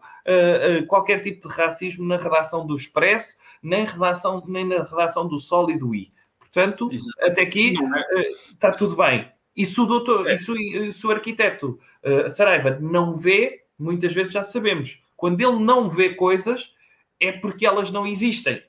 [0.82, 5.38] uh, qualquer tipo de racismo na redação do Expresso, nem, redação, nem na redação do
[5.38, 6.12] Sol e do I.
[6.54, 7.18] Portanto, Exato.
[7.20, 7.74] até aqui
[8.12, 8.30] é.
[8.52, 9.28] está tudo bem.
[9.56, 10.36] E se o doutor, é.
[10.36, 15.02] e se o, se o arquiteto uh, Saraiva não vê, muitas vezes já sabemos.
[15.16, 16.72] Quando ele não vê coisas,
[17.20, 18.62] é porque elas não existem.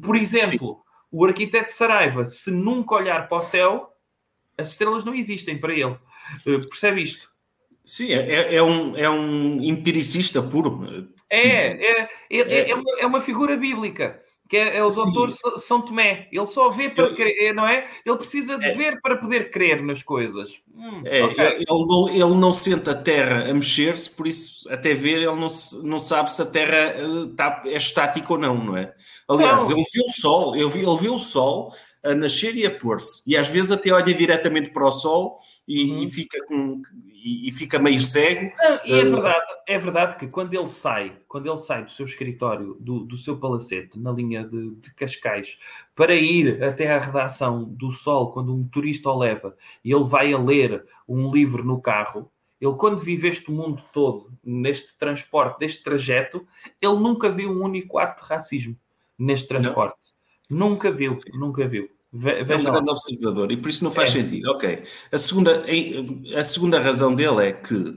[0.00, 0.96] Por exemplo, Sim.
[1.10, 3.90] o arquiteto Saraiva, se nunca olhar para o céu,
[4.56, 5.96] As estrelas não existem para ele.
[6.46, 7.32] Uh, percebe isto?
[7.84, 11.10] Sim, é, é, é, um, é um empiricista puro.
[11.28, 14.88] É, tipo, é, é, é, é, uma, é uma figura bíblica que é, é o
[14.88, 15.34] doutor.
[15.58, 16.28] São Tomé.
[16.30, 17.88] Ele só vê para ele, crer, não é?
[18.04, 20.60] Ele precisa de é, ver para poder crer nas coisas.
[20.74, 21.46] Hum, é, okay.
[21.46, 25.48] ele, não, ele não sente a Terra a mexer-se, por isso, até ver, ele não,
[25.82, 26.94] não sabe se a Terra
[27.30, 28.92] está, eh, é estática ou não, não é?
[29.28, 29.76] Aliás, não.
[29.76, 31.72] ele vê o Sol, ele vê, ele vê o Sol
[32.04, 35.90] a nascer e a pôr-se, e às vezes até olha diretamente para o Sol e,
[35.90, 36.02] uhum.
[36.02, 36.82] e fica com
[37.24, 38.52] e, e, fica meio cego.
[38.58, 41.90] Não, e é uh, verdade, é verdade que quando ele sai, quando ele sai do
[41.90, 45.58] seu escritório, do, do seu palacete, na linha de, de Cascais,
[45.94, 50.34] para ir até à redação do Sol, quando um motorista o leva, e ele vai
[50.34, 55.82] a ler um livro no carro, ele, quando vive este mundo todo, neste transporte, neste
[55.82, 56.46] trajeto,
[56.80, 58.76] ele nunca viu um único ato de racismo
[59.18, 59.96] neste transporte.
[60.50, 60.68] Não.
[60.68, 61.90] Nunca viu, nunca viu.
[62.16, 64.12] Veja é um grande observador e por isso não faz é.
[64.12, 64.48] sentido.
[64.52, 64.84] Ok.
[65.10, 65.64] A segunda,
[66.36, 67.96] a segunda razão dele é que,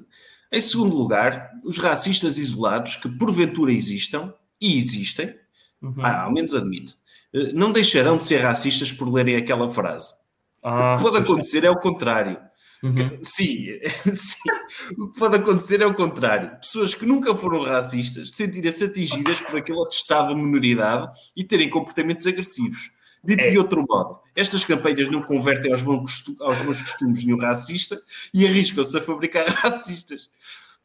[0.51, 5.36] em segundo lugar, os racistas isolados, que porventura existam, e existem,
[5.82, 5.93] uhum.
[5.99, 6.97] ah, ao menos admito,
[7.32, 10.15] eh, não deixarão de ser racistas por lerem aquela frase.
[10.63, 12.39] Ah, o que pode acontecer é o contrário.
[12.84, 13.19] Uhum.
[13.23, 13.67] Sim,
[14.15, 14.49] sim,
[14.97, 16.58] o que pode acontecer é o contrário.
[16.60, 22.25] Pessoas que nunca foram racistas sentirem-se atingidas por aquele atestado de minoridade e terem comportamentos
[22.25, 22.91] agressivos.
[23.23, 23.49] Dito é.
[23.49, 27.99] de outro modo, estas campanhas não convertem aos, bons, aos meus costumes nenhum racista
[28.34, 30.30] e arriscam-se a fabricar racistas.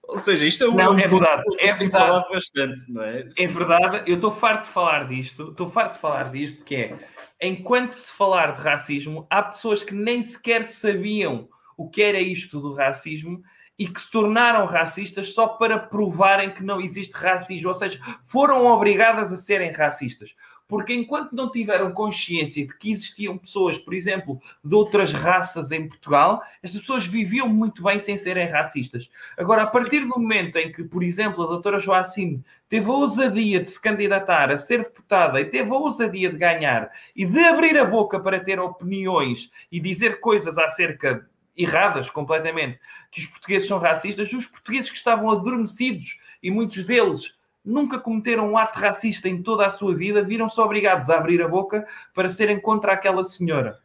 [0.02, 1.90] Ou seja, isto é um, não, é verdade, é verdade.
[1.90, 3.28] falado bastante, não é?
[3.38, 6.98] É verdade, eu estou farto de falar disto, estou farto de falar disto, que é,
[7.40, 12.60] enquanto se falar de racismo, há pessoas que nem sequer sabiam o que era isto
[12.60, 13.42] do racismo
[13.78, 18.66] e que se tornaram racistas só para provarem que não existe racismo, ou seja, foram
[18.66, 20.34] obrigadas a serem racistas
[20.72, 25.86] porque enquanto não tiveram consciência de que existiam pessoas, por exemplo, de outras raças em
[25.86, 29.10] Portugal, estas pessoas viviam muito bem sem serem racistas.
[29.36, 33.62] Agora, a partir do momento em que, por exemplo, a doutora Joacine teve a ousadia
[33.62, 37.76] de se candidatar a ser deputada e teve a ousadia de ganhar e de abrir
[37.76, 42.78] a boca para ter opiniões e dizer coisas acerca erradas completamente,
[43.10, 48.50] que os portugueses são racistas, os portugueses que estavam adormecidos e muitos deles nunca cometeram
[48.50, 52.28] um ato racista em toda a sua vida, viram-se obrigados a abrir a boca para
[52.28, 53.78] serem contra aquela senhora.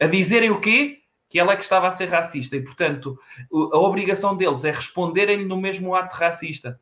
[0.00, 0.98] A dizerem o quê?
[1.28, 2.56] Que ela é que estava a ser racista.
[2.56, 3.18] E, portanto,
[3.50, 6.78] a obrigação deles é responderem no mesmo ato racista.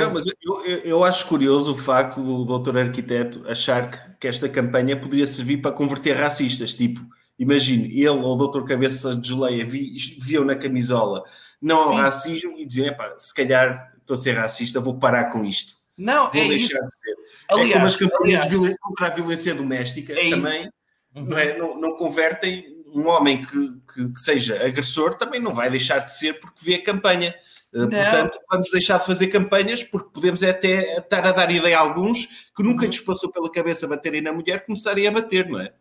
[0.00, 4.28] Não, mas eu, eu, eu, acho curioso o facto do doutor arquiteto achar que, que,
[4.28, 6.74] esta campanha poderia servir para converter racistas.
[6.74, 7.00] Tipo,
[7.38, 11.24] imagine, ele ou o doutor Cabeça de Geleia vi, viam na camisola
[11.60, 15.74] não ao racismo e diziam, se calhar estou a ser racista, vou parar com isto.
[15.96, 16.86] Não, vou é deixar isso.
[16.86, 17.16] de ser.
[17.48, 20.70] Aliás, é como as campanhas aliás, contra a violência doméstica é também
[21.14, 21.24] uhum.
[21.24, 25.70] não, é, não, não, convertem um homem que, que, que, seja agressor, também não vai
[25.70, 27.34] deixar de ser porque vê a campanha.
[27.74, 27.88] Eh, não.
[27.88, 32.50] Portanto, vamos deixar de fazer campanhas porque podemos até estar a dar ideia a alguns
[32.56, 32.90] que nunca uhum.
[32.90, 35.72] lhes passou pela cabeça baterem na mulher começarem a bater, não é?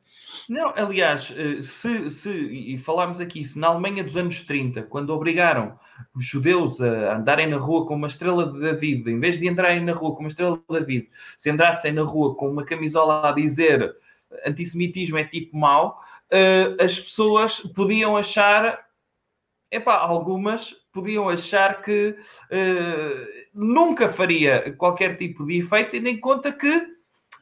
[0.50, 5.12] Não, aliás, eh, se, se, e falámos aqui, se na Alemanha dos anos 30, quando
[5.12, 5.80] obrigaram
[6.14, 9.82] os judeus a andarem na rua com uma estrela de David, em vez de entrarem
[9.82, 13.32] na rua com uma estrela de David, se entrassem na rua com uma camisola a
[13.32, 13.96] dizer
[14.46, 16.02] antissemitismo é tipo mau,
[16.32, 18.86] uh, as pessoas podiam achar,
[19.72, 22.16] epá, algumas podiam achar que
[23.52, 26.68] nunca faria qualquer tipo de efeito, tendo em conta que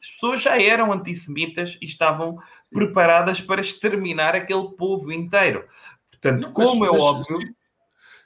[0.02, 2.38] as pessoas já eram antissemitas e estavam
[2.72, 5.64] preparadas para exterminar aquele povo inteiro.
[6.10, 7.38] Portanto, Não, como mas, é mas, óbvio.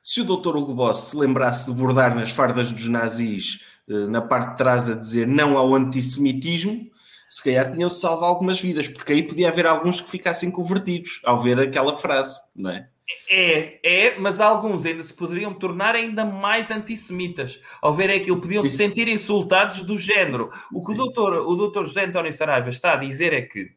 [0.03, 0.57] Se o Dr.
[0.57, 4.89] Hugo Boss se lembrasse de bordar nas fardas dos nazis eh, na parte de trás
[4.89, 6.91] a dizer não ao antissemitismo,
[7.29, 11.43] se calhar tinham-se salvo algumas vidas, porque aí podia haver alguns que ficassem convertidos ao
[11.43, 12.89] ver aquela frase, não é?
[13.31, 17.61] É, é, mas alguns ainda se poderiam tornar ainda mais antissemitas.
[17.81, 20.51] Ao ver aquilo, podiam se sentir insultados do género.
[20.73, 23.71] O que o doutor, o doutor José António Saraiva está a dizer é que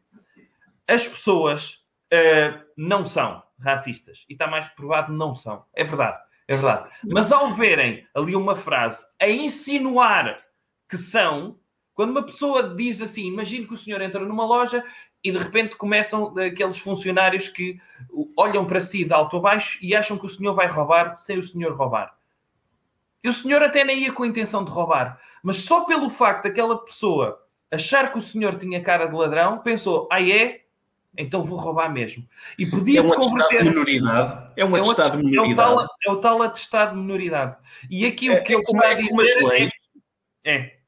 [0.90, 4.26] as pessoas uh, não são racistas.
[4.28, 5.64] E está mais provado, não são.
[5.74, 6.90] É verdade, é verdade.
[7.04, 10.40] Mas ao verem ali uma frase a insinuar
[10.90, 11.60] que são,
[11.94, 14.84] quando uma pessoa diz assim, imagine que o senhor entra numa loja
[15.24, 17.80] e de repente começam aqueles funcionários que
[18.36, 21.38] olham para si de alto a baixo e acham que o senhor vai roubar sem
[21.38, 22.18] o senhor roubar.
[23.22, 26.44] E o senhor até nem ia com a intenção de roubar, mas só pelo facto
[26.44, 30.62] daquela pessoa achar que o senhor tinha cara de ladrão, pensou, ah é?
[31.18, 32.28] Então vou roubar mesmo.
[32.58, 33.64] E podia é um converter.
[33.64, 34.52] De minoridade.
[34.56, 35.70] É um é atestado de minoridade.
[35.70, 37.58] É o, tal, é o tal atestado de minoridade.
[37.90, 39.72] E aqui é, o que é, ele está a dizer leis.
[40.44, 40.56] é.
[40.56, 40.80] É.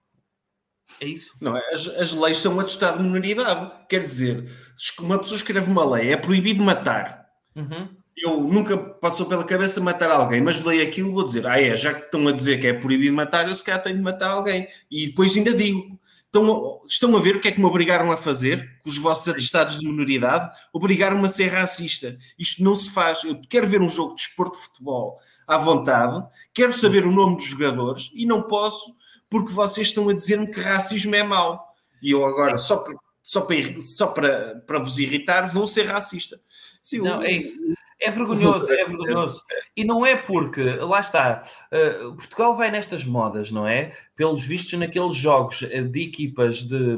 [1.00, 1.34] É isso?
[1.40, 3.72] Não, as, as leis são um atestado de minoridade.
[3.88, 7.28] Quer dizer, se uma pessoa escreve uma lei, é proibido matar.
[7.56, 7.90] Uhum.
[8.16, 11.94] Eu nunca passou pela cabeça matar alguém, mas leio aquilo vou dizer, ah é, já
[11.94, 14.68] que estão a dizer que é proibido matar, eu se calhar tenho de matar alguém.
[14.92, 16.00] E depois ainda digo,
[16.34, 19.28] estão, estão a ver o que é que me obrigaram a fazer com os vossos
[19.28, 20.50] atestados de minoridade?
[20.72, 22.18] Obrigaram-me a ser racista.
[22.40, 23.24] Isto não se faz.
[23.24, 27.36] Eu quero ver um jogo de esporte de futebol à vontade, quero saber o nome
[27.36, 28.96] dos jogadores e não posso
[29.30, 31.76] porque vocês estão a dizer-me que racismo é mau.
[32.02, 36.40] E eu agora, só para, só para, só para, para vos irritar, vou ser racista.
[36.82, 37.58] Sim, não, é isso.
[38.02, 39.44] É vergonhoso, é vergonhoso.
[39.78, 43.94] E não é porque, lá está, uh, Portugal vai nestas modas, não é?
[44.16, 46.98] Pelos vistos, naqueles jogos eh, de equipas de.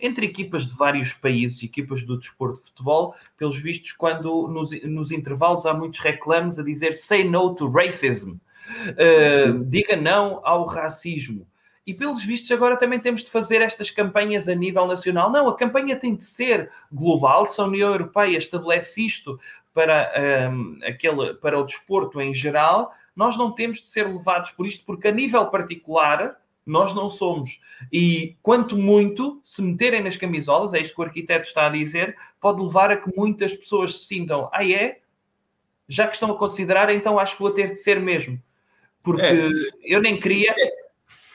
[0.00, 5.10] Entre equipas de vários países, equipas do desporto de futebol, pelos vistos, quando nos, nos
[5.10, 8.32] intervalos há muitos reclames a dizer say no to racism.
[8.90, 11.46] Uh, diga não ao racismo.
[11.88, 15.32] E pelos vistos, agora também temos de fazer estas campanhas a nível nacional.
[15.32, 17.46] Não, a campanha tem de ser global.
[17.46, 19.40] Se a União Europeia estabelece isto
[19.72, 24.66] para, um, aquele, para o desporto em geral, nós não temos de ser levados por
[24.66, 27.60] isto, porque a nível particular nós não somos.
[27.90, 32.16] E quanto muito se meterem nas camisolas, é isto que o arquiteto está a dizer,
[32.40, 35.00] pode levar a que muitas pessoas se sintam, ah é?
[35.88, 38.40] Já que estão a considerar, então acho que vou ter de ser mesmo.
[39.02, 39.48] Porque é.
[39.82, 40.54] eu nem queria,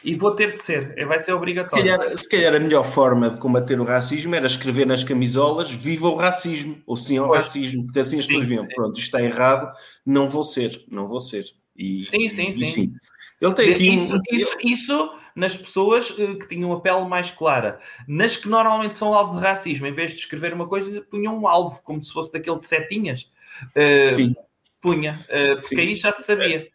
[0.03, 1.85] e vou ter de ser, vai ser obrigatório.
[1.85, 5.71] Se calhar, se calhar, a melhor forma de combater o racismo era escrever nas camisolas
[5.71, 7.45] viva o racismo, ou sim ao pois.
[7.45, 9.71] racismo, porque assim as pessoas veem, pronto, isto está errado,
[10.05, 11.45] não vou ser, não vou ser.
[11.75, 12.65] E, sim, sim, e, sim.
[12.65, 12.93] sim.
[13.41, 14.21] Ele tem aqui isso, um...
[14.31, 17.79] isso, isso nas pessoas uh, que tinham a pele mais clara.
[18.07, 21.47] Nas que normalmente são alvo de racismo, em vez de escrever uma coisa, punham um
[21.47, 23.31] alvo, como se fosse daquele de setinhas.
[23.75, 24.35] Uh, sim.
[24.79, 25.79] Punha, uh, porque sim.
[25.79, 26.67] aí já se sabia.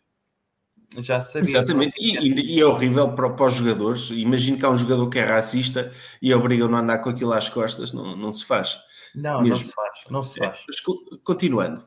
[0.96, 1.51] Já sabia.
[1.51, 4.11] Exatamente, e, e, é horrível para, para, os jogadores.
[4.11, 7.48] Imagino que há um jogador que é racista e obriga-o a andar com aquilo às
[7.48, 8.79] costas, não, não se faz.
[9.14, 9.57] Não, Mesmo.
[9.57, 10.59] não se faz, não se faz.
[10.59, 11.87] É, continuando.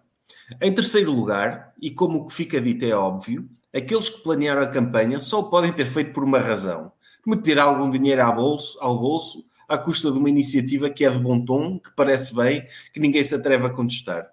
[0.61, 4.67] Em terceiro lugar, e como o que fica dito é óbvio, aqueles que planearam a
[4.67, 6.91] campanha só o podem ter feito por uma razão:
[7.25, 11.17] meter algum dinheiro ao bolso, ao bolso à custa de uma iniciativa que é de
[11.17, 14.27] bom tom, que parece bem, que ninguém se atreve a contestar.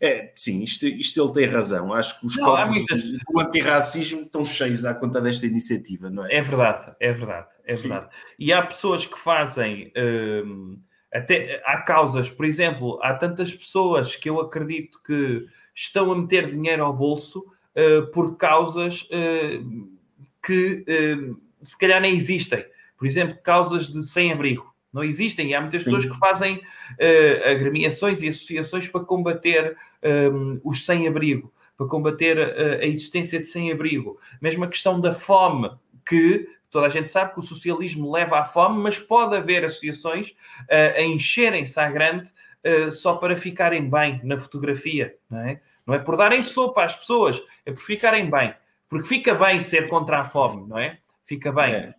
[0.00, 1.92] É, sim, isto, isto ele tem razão.
[1.92, 3.02] Acho que os não, cofres muitas...
[3.02, 6.36] do antirracismo estão cheios à conta desta iniciativa, não é?
[6.36, 7.88] É verdade, é verdade, é sim.
[7.88, 8.10] verdade.
[8.38, 9.92] E há pessoas que fazem.
[9.96, 10.78] Hum,
[11.12, 16.50] até há causas, por exemplo, há tantas pessoas que eu acredito que estão a meter
[16.50, 19.88] dinheiro ao bolso uh, por causas uh,
[20.42, 22.64] que uh, se calhar nem existem.
[22.96, 25.50] Por exemplo, causas de sem-abrigo não existem.
[25.50, 25.90] E há muitas Sim.
[25.90, 32.38] pessoas que fazem uh, agremiações e associações para combater um, ehm, os sem-abrigo, para combater
[32.38, 34.18] uh, a existência de sem-abrigo.
[34.40, 35.70] Mesmo a questão da fome,
[36.06, 40.30] que toda a gente sabe que o socialismo leva à fome, mas pode haver associações
[40.30, 42.30] uh, a encherem-se à grande
[42.92, 45.16] só para ficarem bem na fotografia.
[45.30, 45.62] Não é?
[45.90, 48.54] não é por darem sopa às pessoas, é por ficarem bem.
[48.88, 50.98] Porque fica bem ser contra a fome, não é?
[51.26, 51.74] Fica bem.
[51.74, 51.94] É.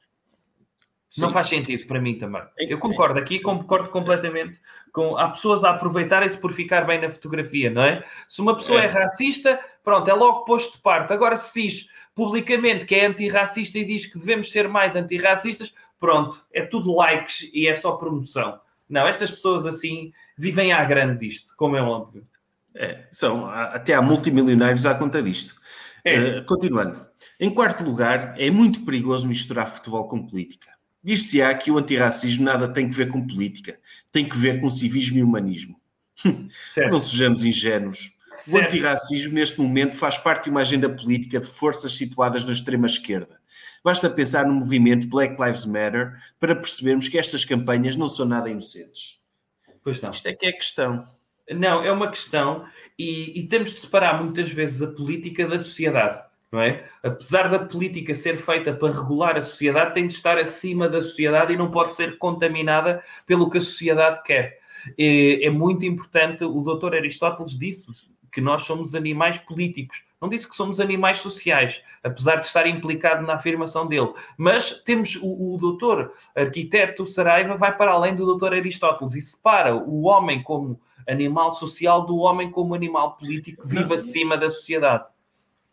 [1.12, 1.24] Sim.
[1.24, 2.42] Não faz sentido para mim também.
[2.58, 4.58] Eu concordo aqui, concordo completamente
[4.94, 5.18] com.
[5.18, 8.02] Há pessoas a aproveitarem-se por ficar bem na fotografia, não é?
[8.30, 11.12] Se uma pessoa é, é racista, pronto, é logo posto de parte.
[11.12, 16.42] Agora, se diz publicamente que é antirracista e diz que devemos ser mais antirracistas, pronto,
[16.54, 18.62] é tudo likes e é só promoção.
[18.88, 22.26] Não, estas pessoas assim vivem à grande disto, como é óbvio.
[22.74, 25.60] É, são, até há multimilionários à conta disto.
[26.06, 26.40] É.
[26.40, 27.06] Uh, continuando.
[27.38, 30.72] Em quarto lugar, é muito perigoso misturar futebol com política.
[31.04, 33.80] Dir-se-á que o antirracismo nada tem que ver com política,
[34.12, 35.80] tem que ver com civismo e humanismo.
[36.90, 38.12] Não sejamos ingênuos.
[38.36, 38.54] Certo.
[38.54, 43.40] O antirracismo, neste momento, faz parte de uma agenda política de forças situadas na extrema-esquerda.
[43.84, 48.50] Basta pensar no movimento Black Lives Matter para percebermos que estas campanhas não são nada
[48.50, 49.20] inocentes.
[49.84, 50.12] Pois não.
[50.12, 51.04] Isto é que é questão.
[51.50, 52.66] Não, é uma questão
[52.98, 56.84] e, e temos de separar muitas vezes a política da sociedade não é?
[57.02, 61.54] Apesar da política ser feita para regular a sociedade, tem de estar acima da sociedade
[61.54, 64.60] e não pode ser contaminada pelo que a sociedade quer.
[64.98, 67.88] É, é muito importante, o doutor Aristóteles disse
[68.32, 70.04] que nós somos animais políticos.
[70.20, 74.14] Não disse que somos animais sociais, apesar de estar implicado na afirmação dele.
[74.38, 79.76] Mas temos o, o doutor arquiteto Saraiva vai para além do doutor Aristóteles e separa
[79.76, 85.06] o homem como animal social do homem como animal político que vive acima da sociedade.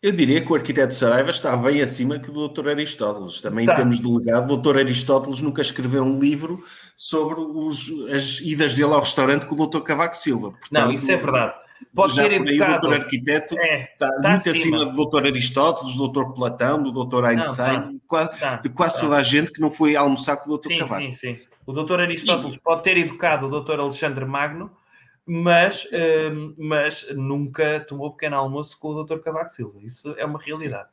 [0.01, 2.69] Eu diria que o arquiteto Saraiva está bem acima que o Dr.
[2.69, 3.41] Aristóteles.
[3.41, 3.75] Também tá.
[3.75, 4.77] temos delegado, o Dr.
[4.77, 6.63] Aristóteles nunca escreveu um livro
[6.95, 9.81] sobre os, as idas dele ao restaurante com o Dr.
[9.81, 10.51] Cavaco Silva.
[10.51, 11.53] Portanto, não, isso é verdade.
[11.93, 12.87] Pode já ter educado.
[12.87, 12.95] o Dr.
[12.95, 14.77] Arquiteto é, está, está, muito acima.
[14.77, 15.25] acima do Dr.
[15.25, 16.33] Aristóteles, do Dr.
[16.33, 17.25] Platão, do Dr.
[17.25, 17.99] Einstein, não,
[18.39, 19.01] tá, de quase tá.
[19.01, 20.69] toda a gente que não foi almoçar com o Dr.
[20.69, 21.01] Sim, Cavaco.
[21.01, 21.39] Sim, sim.
[21.65, 21.99] O Dr.
[21.99, 22.61] Aristóteles e...
[22.61, 23.79] pode ter educado o Dr.
[23.79, 24.71] Alexandre Magno,
[25.29, 29.19] mas, uh, mas nunca tomou pequeno almoço com o Dr.
[29.19, 29.79] Cavaco Silva.
[29.83, 30.89] Isso é uma realidade.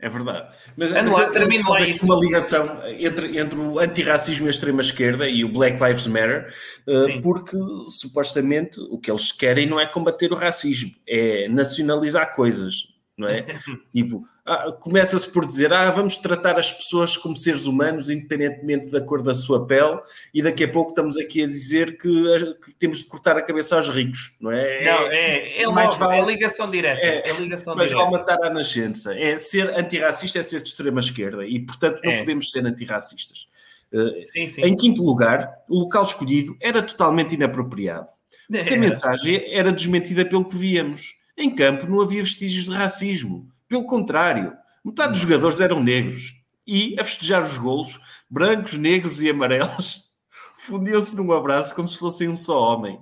[0.00, 0.54] É verdade.
[0.76, 2.04] Mas, mas lá, termino lá isso.
[2.04, 6.54] uma ligação entre, entre o antirracismo e a extrema-esquerda e o Black Lives Matter,
[6.86, 7.56] uh, porque
[7.88, 12.88] supostamente o que eles querem não é combater o racismo, é nacionalizar coisas,
[13.18, 13.42] não é?
[13.92, 19.00] tipo, ah, começa-se por dizer, ah, vamos tratar as pessoas como seres humanos, independentemente da
[19.00, 20.00] cor da sua pele,
[20.32, 23.76] e daqui a pouco estamos aqui a dizer que, que temos de cortar a cabeça
[23.76, 24.84] aos ricos, não é?
[24.84, 27.04] Não, é, é, mais logo, vale, é ligação direta.
[27.04, 28.10] É, é ligação mas direta.
[28.10, 29.18] vale matar à nascença.
[29.18, 32.18] É ser antirracista é ser de extrema esquerda, e portanto não é.
[32.20, 33.48] podemos ser antirracistas.
[33.92, 34.62] Uh, sim, sim.
[34.62, 38.06] Em quinto lugar, o local escolhido era totalmente inapropriado.
[38.46, 38.80] Porque a é.
[38.80, 41.17] mensagem era desmentida pelo que víamos.
[41.38, 46.96] Em campo não havia vestígios de racismo pelo contrário, metade dos jogadores eram negros e,
[46.98, 50.10] a festejar os golos, brancos, negros e amarelos
[50.56, 52.98] fundiam-se num abraço como se fossem um só homem.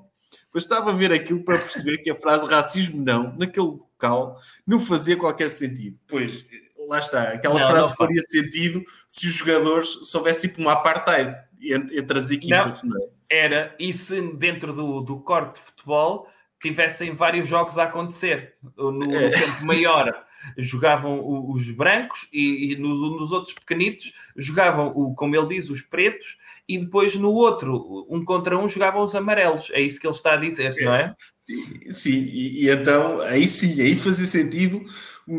[0.53, 4.81] Mas estava a ver aquilo para perceber que a frase racismo não, naquele local, não
[4.81, 5.99] fazia qualquer sentido.
[6.09, 6.45] Pois,
[6.89, 11.37] lá está, aquela não, frase não faria sentido se os jogadores soubessem tipo uma apartheid
[11.61, 12.83] entre, entre as equipas.
[12.83, 13.09] Não, não é?
[13.29, 16.29] Era, e se dentro do, do corte de futebol
[16.61, 19.31] tivessem vários jogos a acontecer no, no é.
[19.31, 20.27] tempo maior
[20.57, 25.83] jogavam os brancos e, e nos, nos, outros pequenitos jogavam, o, como ele diz, os
[25.83, 26.37] pretos
[26.69, 29.71] e depois no outro, um contra um, jogavam os amarelos.
[29.73, 31.15] É isso que ele está a dizer, não é?
[31.37, 32.19] Sim, sim.
[32.25, 34.85] E, e, então aí sim, aí fazia sentido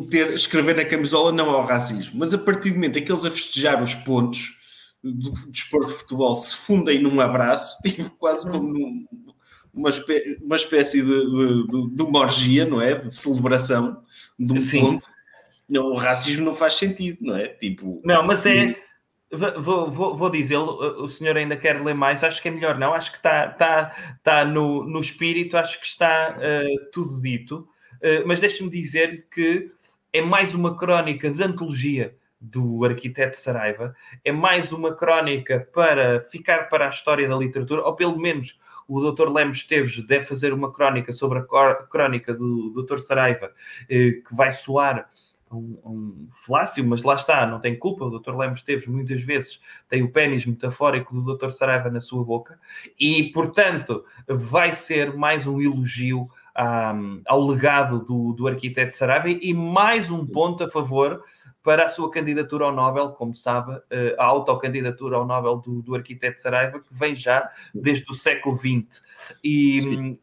[0.09, 3.25] ter, escrever na camisola não ao racismo, mas a partir do momento em que eles
[3.25, 4.57] a festejar os pontos
[5.03, 9.05] do desporto de futebol se fundem num abraço, tipo, quase como num,
[9.77, 12.95] uma, espé uma espécie de, de, de, uma orgia, não é?
[12.95, 14.03] De celebração
[14.37, 14.81] de um Sim.
[14.81, 15.09] ponto.
[15.69, 17.47] Não, o racismo não faz sentido, não é?
[17.47, 18.01] Tipo.
[18.03, 18.75] Não, mas é.
[19.59, 22.93] Vou, vou, vou dizê-lo, o senhor ainda quer ler mais, acho que é melhor não,
[22.93, 28.25] acho que está tá, tá no, no espírito, acho que está uh, tudo dito, uh,
[28.25, 29.69] mas deixe-me dizer que
[30.13, 36.69] é mais uma crónica de antologia do arquiteto Saraiva, é mais uma crónica para ficar
[36.69, 38.57] para a história da literatura, ou pelo menos
[38.87, 39.29] o Dr.
[39.29, 41.43] Lemos Esteves deve fazer uma crónica sobre a
[41.89, 42.99] crónica do Dr.
[42.99, 43.51] Saraiva,
[43.89, 45.09] eh, que vai soar
[45.51, 48.05] um, um falácio, mas lá está, não tem culpa.
[48.05, 48.35] O Dr.
[48.35, 49.59] Lemos Esteves muitas vezes
[49.89, 51.51] tem o pênis metafórico do Dr.
[51.51, 52.59] Saraiva na sua boca
[52.99, 59.53] e, portanto, vai ser mais um elogio um, ao legado do, do arquiteto Saraiva e
[59.53, 61.23] mais um ponto a favor
[61.63, 65.95] para a sua candidatura ao Nobel, como sabe, eh, a autocandidatura ao Nobel do, do
[65.95, 67.81] arquiteto Saraiva, que vem já Sim.
[67.81, 69.01] desde o século XX.
[69.43, 70.19] E Sim.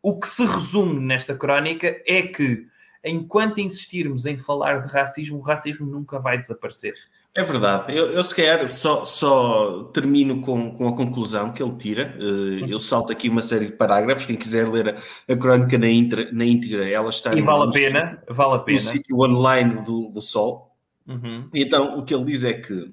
[0.00, 2.66] o que se resume nesta crónica é que,
[3.04, 6.94] enquanto insistirmos em falar de racismo, o racismo nunca vai desaparecer.
[7.36, 7.96] É verdade.
[7.96, 12.16] Eu, eu se calhar só, só termino com, com a conclusão que ele tira.
[12.16, 14.24] Uh, eu salto aqui uma série de parágrafos.
[14.24, 17.64] Quem quiser ler a, a crónica na, intra, na íntegra, ela está e no, vale
[17.64, 18.78] a pena, sítio, vale a pena.
[18.78, 20.73] no sítio online do, do Sol.
[21.06, 21.48] Uhum.
[21.52, 22.92] Então, o que ele diz é que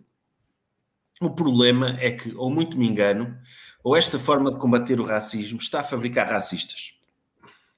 [1.22, 3.38] o problema é que, ou muito me engano,
[3.84, 6.94] ou esta forma de combater o racismo está a fabricar racistas.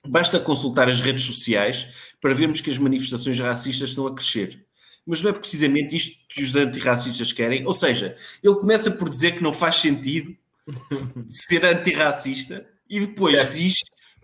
[0.06, 1.88] Basta consultar as redes sociais
[2.20, 4.66] para vermos que as manifestações racistas estão a crescer.
[5.06, 7.66] Mas não é precisamente isto que os antirracistas querem.
[7.66, 10.36] Ou seja, ele começa por dizer que não faz sentido
[11.28, 13.46] ser antirracista e depois é.
[13.46, 13.76] diz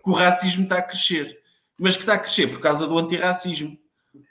[0.02, 1.38] que o racismo está a crescer.
[1.78, 3.78] Mas que está a crescer por causa do antirracismo.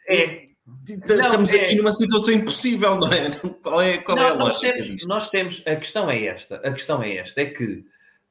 [0.07, 0.48] É,
[0.87, 1.63] Estamos não, é...
[1.63, 3.29] aqui numa situação impossível, não é?
[3.61, 4.73] Qual é, qual não, é a nós lógica?
[4.73, 7.85] Temos, nós temos, a questão é esta, a questão é esta, é que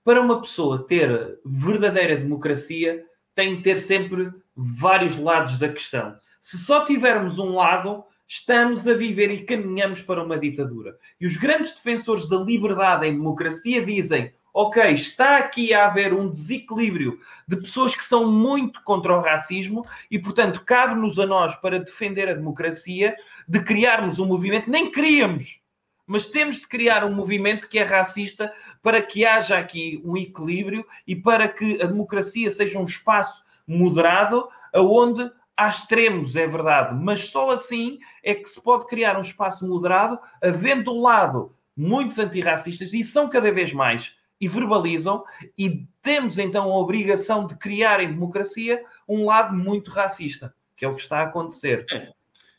[0.04, 6.16] para uma pessoa ter verdadeira democracia tem de ter sempre vários lados da questão.
[6.40, 10.96] Se só tivermos um lado, estamos a viver e caminhamos para uma ditadura.
[11.20, 16.28] E os grandes defensores da liberdade em democracia dizem ok, está aqui a haver um
[16.28, 21.78] desequilíbrio de pessoas que são muito contra o racismo e, portanto, cabe-nos a nós, para
[21.78, 23.14] defender a democracia,
[23.46, 25.62] de criarmos um movimento, nem queríamos,
[26.04, 28.52] mas temos de criar um movimento que é racista
[28.82, 34.48] para que haja aqui um equilíbrio e para que a democracia seja um espaço moderado,
[34.74, 39.64] aonde há extremos, é verdade, mas só assim é que se pode criar um espaço
[39.64, 45.24] moderado, havendo um lado muitos antirracistas, e são cada vez mais, e verbalizam,
[45.56, 50.88] e temos então a obrigação de criar em democracia um lado muito racista, que é
[50.88, 51.84] o que está a acontecer.
[51.92, 52.12] É.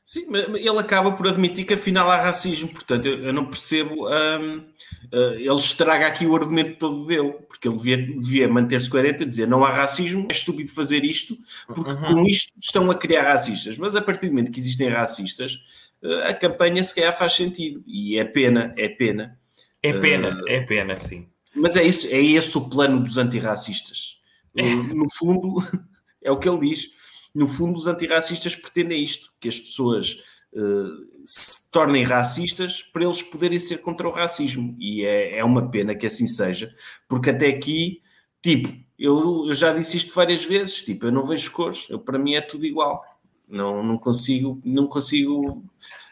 [0.09, 4.09] Sim, mas ele acaba por admitir que afinal há racismo, portanto eu, eu não percebo.
[4.09, 9.21] Um, uh, ele estraga aqui o argumento todo dele, porque ele devia, devia manter-se coerente
[9.21, 12.05] a dizer não há racismo, é estúpido fazer isto, porque uhum.
[12.05, 13.77] com isto estão a criar racistas.
[13.77, 15.59] Mas a partir do momento que existem racistas,
[16.01, 19.39] uh, a campanha se calhar faz sentido, e é pena, é pena.
[19.83, 21.27] É pena, uh, é pena, sim.
[21.55, 24.17] Mas é isso, é esse o plano dos antirracistas.
[24.55, 25.63] no fundo,
[26.21, 26.89] é o que ele diz.
[27.33, 30.23] No fundo, os antirracistas pretendem isto: que as pessoas
[30.53, 34.75] uh, se tornem racistas para eles poderem ser contra o racismo.
[34.79, 36.73] E é, é uma pena que assim seja,
[37.07, 38.01] porque até aqui,
[38.41, 42.19] tipo, eu, eu já disse isto várias vezes: tipo, eu não vejo cores, eu, para
[42.19, 43.03] mim é tudo igual.
[43.47, 45.63] Não, não consigo, não consigo.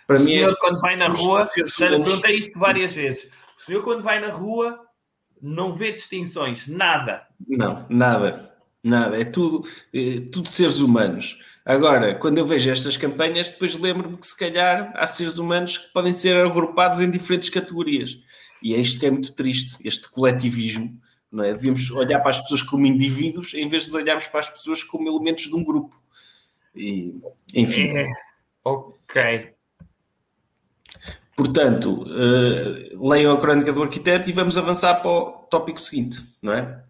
[0.07, 3.27] Para o mim senhor, é, quando vai na rua, já perguntei isto várias vezes.
[3.59, 4.86] O senhor, quando vai na rua,
[5.41, 7.27] não vê distinções, nada.
[7.47, 9.19] Não, nada, nada.
[9.19, 11.39] É tudo, é, tudo seres humanos.
[11.65, 15.91] Agora, quando eu vejo estas campanhas, depois lembro-me que se calhar há seres humanos que
[15.91, 18.17] podem ser agrupados em diferentes categorias.
[18.63, 20.99] E é isto que é muito triste, este coletivismo.
[21.31, 21.53] Não é?
[21.53, 25.09] Devemos olhar para as pessoas como indivíduos em vez de olharmos para as pessoas como
[25.09, 26.01] elementos de um grupo.
[26.73, 27.13] E,
[27.53, 27.89] enfim.
[27.97, 28.09] É.
[28.63, 29.56] Ok.
[31.37, 36.51] Portanto, uh, leiam a crónica do arquiteto e vamos avançar para o tópico seguinte, não
[36.51, 36.83] é?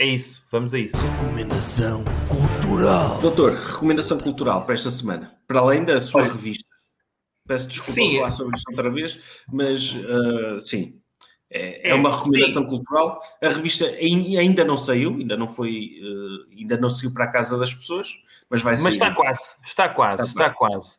[0.00, 0.96] É isso, vamos a isso.
[0.96, 3.20] Recomendação cultural.
[3.20, 5.32] Doutor, recomendação cultural para esta semana.
[5.46, 6.64] Para além da sua Olha, revista.
[7.46, 8.16] Peço desculpa sim.
[8.16, 9.20] falar sobre isto outra vez,
[9.52, 11.00] mas uh, sim,
[11.54, 12.68] é, é, é, uma recomendação sim.
[12.68, 13.22] cultural.
[13.40, 17.56] A revista ainda não saiu, ainda não foi, uh, ainda não saiu para a casa
[17.56, 18.08] das pessoas,
[18.50, 18.84] mas vai sair.
[18.84, 20.74] Mas está quase, está quase, está, está quase.
[20.74, 20.98] quase.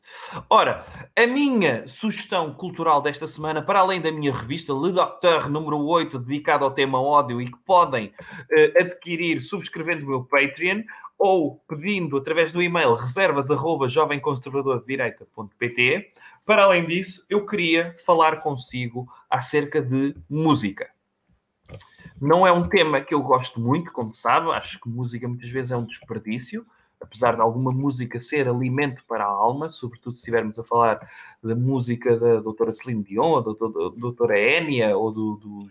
[0.50, 5.86] Ora, a minha sugestão cultural desta semana, para além da minha revista Le Docteur número
[5.86, 10.84] 8, dedicada ao tema ódio e que podem uh, adquirir subscrevendo o meu Patreon
[11.18, 16.14] ou pedindo através do e-mail reservas arroba jovemconservadordireita.pt
[16.46, 20.90] para além disso, eu queria falar consigo acerca de música.
[22.22, 25.72] Não é um tema que eu gosto muito, como sabe, acho que música muitas vezes
[25.72, 26.66] é um desperdício,
[27.02, 31.00] apesar de alguma música ser alimento para a alma, sobretudo se estivermos a falar
[31.44, 35.70] da música da doutora Celine Dion, ou da doutora Enya, ou do,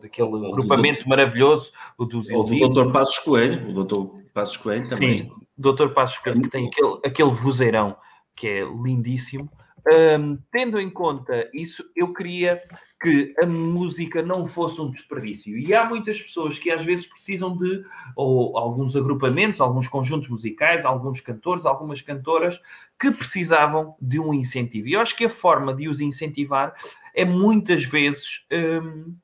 [0.00, 4.56] daquele ou agrupamento do, maravilhoso, ou, dos ou do doutor Passos Coelho, o doutor Passos
[4.56, 5.24] Coelho também.
[5.24, 7.96] Sim, doutor Passos Coelho, que tem aquele, aquele vozeirão
[8.34, 9.50] que é lindíssimo.
[9.86, 12.62] Um, tendo em conta isso, eu queria
[13.00, 15.58] que a música não fosse um desperdício.
[15.58, 17.82] E há muitas pessoas que às vezes precisam de,
[18.14, 22.60] ou alguns agrupamentos, alguns conjuntos musicais, alguns cantores, algumas cantoras,
[22.98, 24.88] que precisavam de um incentivo.
[24.88, 26.74] E eu acho que a forma de os incentivar
[27.14, 29.14] é muitas vezes um,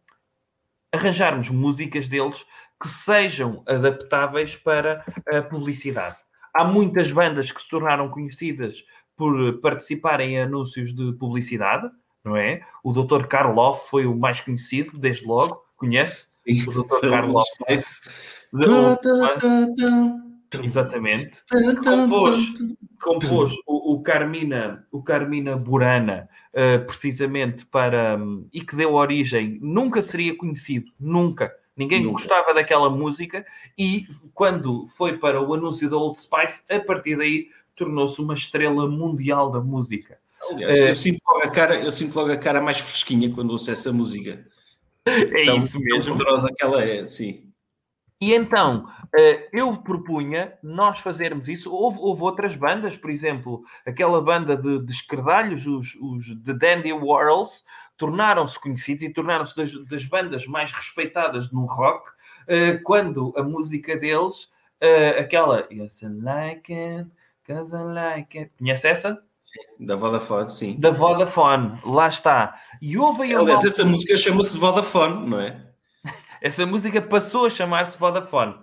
[0.90, 2.46] arranjarmos músicas deles
[2.80, 6.16] que sejam adaptáveis para a publicidade.
[6.54, 8.82] Há muitas bandas que se tornaram conhecidas
[9.16, 11.90] por participar em anúncios de publicidade,
[12.24, 12.60] não é?
[12.84, 13.26] O Dr.
[13.26, 15.64] Karloff foi o mais conhecido, desde logo.
[15.76, 16.26] Conhece?
[16.30, 17.00] Sim, o Dr.
[17.00, 17.48] Karloff.
[20.62, 21.42] Exatamente.
[21.84, 22.52] Compôs,
[23.02, 28.16] compôs o, o, Carmina, o Carmina Burana, uh, precisamente para.
[28.16, 31.52] Um, e que deu origem, nunca seria conhecido, nunca.
[31.76, 32.12] Ninguém nunca.
[32.12, 33.44] gostava daquela música
[33.76, 38.88] e quando foi para o anúncio da Old Spice, a partir daí tornou-se uma estrela
[38.88, 40.18] mundial da música.
[40.50, 43.70] Aliás, eu, sinto logo a cara, eu sinto logo a cara mais fresquinha quando ouço
[43.70, 44.46] essa música.
[45.08, 46.02] É tão, isso mesmo.
[46.02, 47.46] Tão poderosa que ela é, sim.
[48.20, 51.72] E então, eh, eu propunha nós fazermos isso.
[51.72, 56.92] Houve, houve outras bandas, por exemplo, aquela banda de, de esquerdalhos, os, os The Dandy
[56.92, 57.62] Warhols,
[57.96, 62.10] tornaram-se conhecidos e tornaram-se das, das, bandas mais respeitadas no rock,
[62.48, 64.50] eh, quando a música deles,
[64.80, 67.10] eh, aquela Yes, I Like It,
[67.46, 68.50] Cause I like it.
[68.58, 69.22] Conhece essa?
[69.42, 70.76] Sim, da Vodafone, sim.
[70.78, 72.60] Da Vodafone, lá está.
[72.82, 75.64] E houve aí Aliás, essa música chama-se Vodafone, não é?
[76.42, 78.54] essa música passou a chamar-se Vodafone.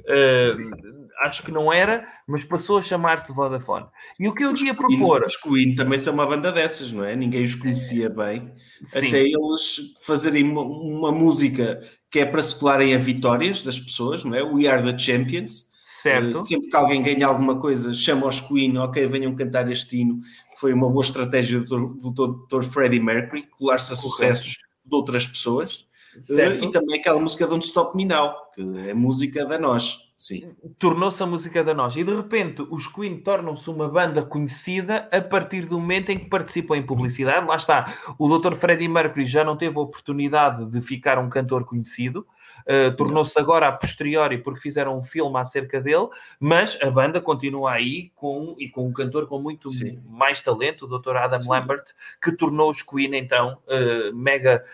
[0.00, 3.86] Uh, acho que não era, mas passou a chamar-se Vodafone.
[4.18, 5.22] E o que eu os ia propor.
[5.22, 7.14] Os Queen também são uma banda dessas, não é?
[7.14, 8.52] Ninguém os conhecia bem.
[8.84, 9.08] Sim.
[9.08, 11.80] Até eles fazerem uma, uma, música
[12.10, 14.42] que é para se colarem a vitórias das pessoas, não é?
[14.42, 15.72] We Are the Champions.
[16.04, 16.36] Certo.
[16.36, 20.20] Sempre que alguém ganha alguma coisa, chama os Queen, ok, venham cantar este hino.
[20.54, 22.62] Foi uma boa estratégia do, do Dr.
[22.62, 25.86] Freddie Mercury, colar-se a sucessos de outras pessoas.
[26.22, 26.62] Certo.
[26.62, 30.12] E também aquela música Don't Stop Me Now, que é música da nós.
[30.14, 30.54] Sim.
[30.78, 31.96] Tornou-se a música da nós.
[31.96, 36.26] E de repente os Queen tornam-se uma banda conhecida a partir do momento em que
[36.26, 37.46] participam em publicidade.
[37.46, 37.94] Lá está.
[38.18, 38.52] O Dr.
[38.54, 42.26] Freddie Mercury já não teve a oportunidade de ficar um cantor conhecido.
[42.66, 46.08] Uh, Tornou-se agora a posteriori porque fizeram um filme acerca dele,
[46.40, 50.02] mas a banda continua aí com, e com um cantor com muito Sim.
[50.06, 51.16] mais talento, o Dr.
[51.16, 51.50] Adam Sim.
[51.50, 51.84] Lambert,
[52.22, 54.64] que tornou os Queen então uh, mega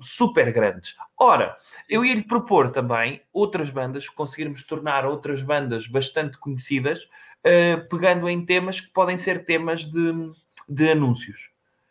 [0.00, 0.94] super grandes.
[1.18, 1.56] Ora,
[1.88, 8.28] eu ia lhe propor também outras bandas, conseguirmos tornar outras bandas bastante conhecidas, uh, pegando
[8.28, 10.32] em temas que podem ser temas de,
[10.68, 11.50] de anúncios.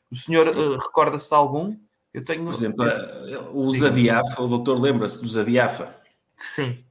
[0.09, 0.45] O senhor
[0.77, 1.75] recorda-se de algum?
[2.13, 2.45] Eu tenho.
[2.45, 2.85] Por exemplo,
[3.53, 5.95] o Zadiafa, o doutor lembra-se do Zadiafa?
[6.55, 6.83] Sim.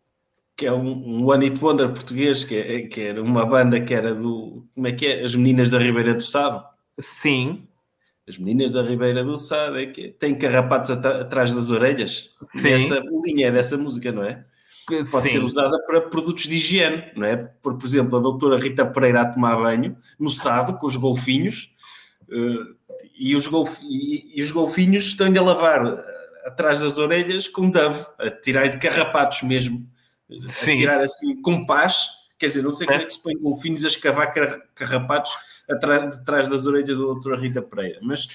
[0.57, 3.95] que é um, um One It Wonder português, que, é, que era uma banda que
[3.95, 4.67] era do.
[4.75, 5.25] Como é que é?
[5.25, 6.65] As Meninas da Ribeira do Sado.
[7.01, 7.69] Sim.
[8.29, 12.35] As Meninas da Ribeira do Sado é que têm carrapatos atrás das orelhas.
[12.53, 12.69] Sim.
[12.69, 14.45] Essa linha é dessa música, não é?
[15.11, 15.35] Pode Sim.
[15.35, 17.37] ser usada para produtos de higiene, não é?
[17.37, 21.71] Por, por exemplo, a doutora Rita Pereira a tomar banho no Sado com os golfinhos.
[22.29, 22.78] Uh,
[23.19, 25.81] e os, golf, e, e os golfinhos estão-lhe a lavar
[26.45, 29.89] atrás das orelhas com dove, a tirar de carrapatos mesmo,
[30.29, 30.73] Sim.
[30.73, 32.09] a tirar assim com paz.
[32.39, 32.89] Quer dizer, não sei é.
[32.89, 34.33] como é que se põe golfinhos a escavar
[34.75, 35.33] carrapatos
[35.69, 38.29] atrás, detrás das orelhas da doutora Rita Pereira, mas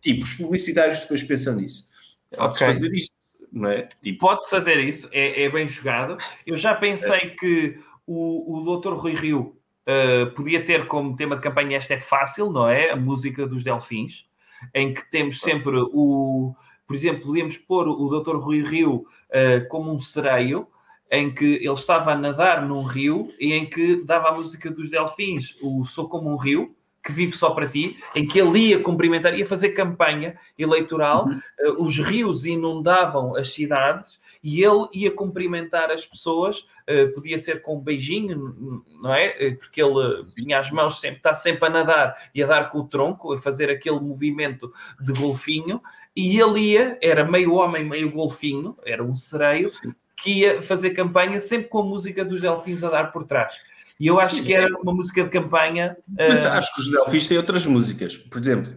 [0.00, 1.90] tipo, os publicitários depois pensam nisso.
[2.34, 2.74] Pode-se okay.
[2.74, 3.16] fazer isto,
[3.52, 3.88] não é?
[4.02, 4.20] Tipo...
[4.20, 6.16] Pode-se fazer isso, é, é, bem jogado.
[6.46, 7.28] Eu já pensei é.
[7.30, 12.00] que o, o doutor Rui Rio uh, podia ter como tema de campanha esta é
[12.00, 12.90] fácil, não é?
[12.90, 14.26] A música dos Delfins,
[14.74, 16.54] em que temos sempre o
[16.90, 18.34] por exemplo, podíamos pôr o Dr.
[18.34, 20.66] Rui Rio uh, como um sereio,
[21.08, 24.90] em que ele estava a nadar num rio e em que dava a música dos
[24.90, 28.80] Delfins, o Sou como um Rio, que vive só para ti, em que ele ia
[28.80, 31.40] cumprimentar, ia fazer campanha eleitoral, uhum.
[31.62, 37.62] uh, os rios inundavam as cidades e ele ia cumprimentar as pessoas, uh, podia ser
[37.62, 39.28] com um beijinho, não é?
[39.30, 42.80] Uh, porque ele vinha as mãos sempre, está sempre a nadar e a dar com
[42.80, 44.70] o tronco, a fazer aquele movimento
[45.00, 45.80] de golfinho,
[46.14, 49.94] e ele ia, era meio homem, meio golfinho, era um sereio, Sim.
[50.22, 53.54] que ia fazer campanha sempre com a música dos delfins a dar por trás.
[54.00, 55.94] E eu acho Sim, que era uma música de campanha.
[56.08, 56.48] Mas uh...
[56.48, 58.16] acho que os Delfins têm outras músicas.
[58.16, 58.72] Por exemplo,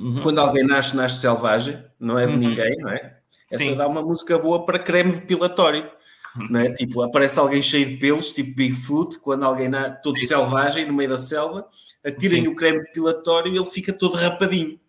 [0.00, 0.22] uhum.
[0.22, 2.38] quando alguém nasce, nasce selvagem, não é de uhum.
[2.38, 3.18] ninguém, não é?
[3.52, 3.76] Essa Sim.
[3.76, 5.86] dá uma música boa para creme depilatório.
[6.34, 6.48] Uhum.
[6.48, 6.72] Não é?
[6.72, 10.26] Tipo, aparece alguém cheio de pelos, tipo Bigfoot, quando alguém nasce todo Sim.
[10.26, 11.68] selvagem no meio da selva,
[12.02, 14.80] atirem o creme depilatório e ele fica todo rapadinho,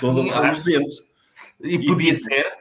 [0.00, 0.94] todo reluzente.
[1.60, 2.52] E, e podia tipo, ser,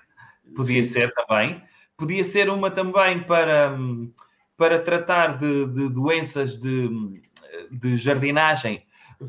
[0.55, 1.61] podia ser também.
[1.95, 3.75] Podia ser uma também para.
[3.77, 4.11] Hum,
[4.57, 6.89] para tratar de, de doenças de,
[7.71, 8.83] de, jardinagem,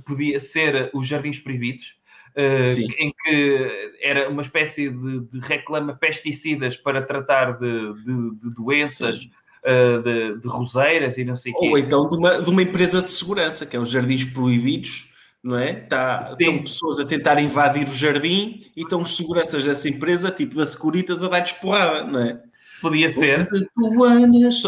[0.07, 1.97] podia ser os jardins proibidos,
[2.37, 7.95] uh, em que era uma espécie de, de reclama pesticidas para tratar de,
[8.55, 9.29] doenças.
[9.67, 11.69] Uh, de, de, roseiras e não sei o quê.
[11.71, 15.11] Ou então de uma, de uma empresa de segurança, que é os jardins proibidos,
[15.43, 15.75] não é?
[15.75, 20.57] Tá, estão pessoas a tentar invadir o jardim e estão os seguranças dessa empresa, tipo
[20.57, 22.43] da Securitas, a dar-lhes porrada, não é?
[22.85, 23.49] Podia ser.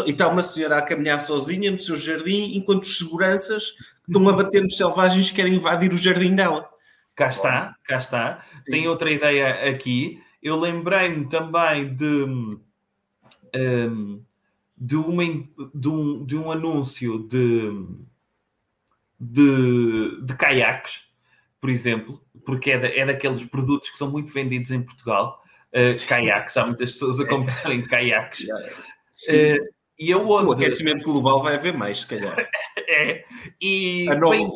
[0.07, 3.75] E está uma senhora a caminhar sozinha no seu jardim, enquanto os seguranças
[4.07, 6.67] estão a bater nos selvagens que querem invadir o jardim dela.
[7.15, 8.43] Cá está, cá está.
[8.55, 8.71] Sim.
[8.71, 10.19] Tem outra ideia aqui.
[10.41, 12.59] Eu lembrei-me também de, um,
[14.75, 15.23] de, uma,
[15.75, 17.85] de, um, de um anúncio de,
[19.19, 21.03] de, de caiaques,
[21.61, 25.43] por exemplo, porque é, da, é daqueles produtos que são muito vendidos em Portugal
[25.73, 26.57] uh, caiaques.
[26.57, 28.47] Há muitas pessoas a comprarem caiaques.
[29.31, 29.57] Uh,
[29.97, 32.37] e O aquecimento global vai haver mais, se calhar.
[32.87, 33.23] é.
[33.59, 34.29] E no...
[34.29, 34.47] bem...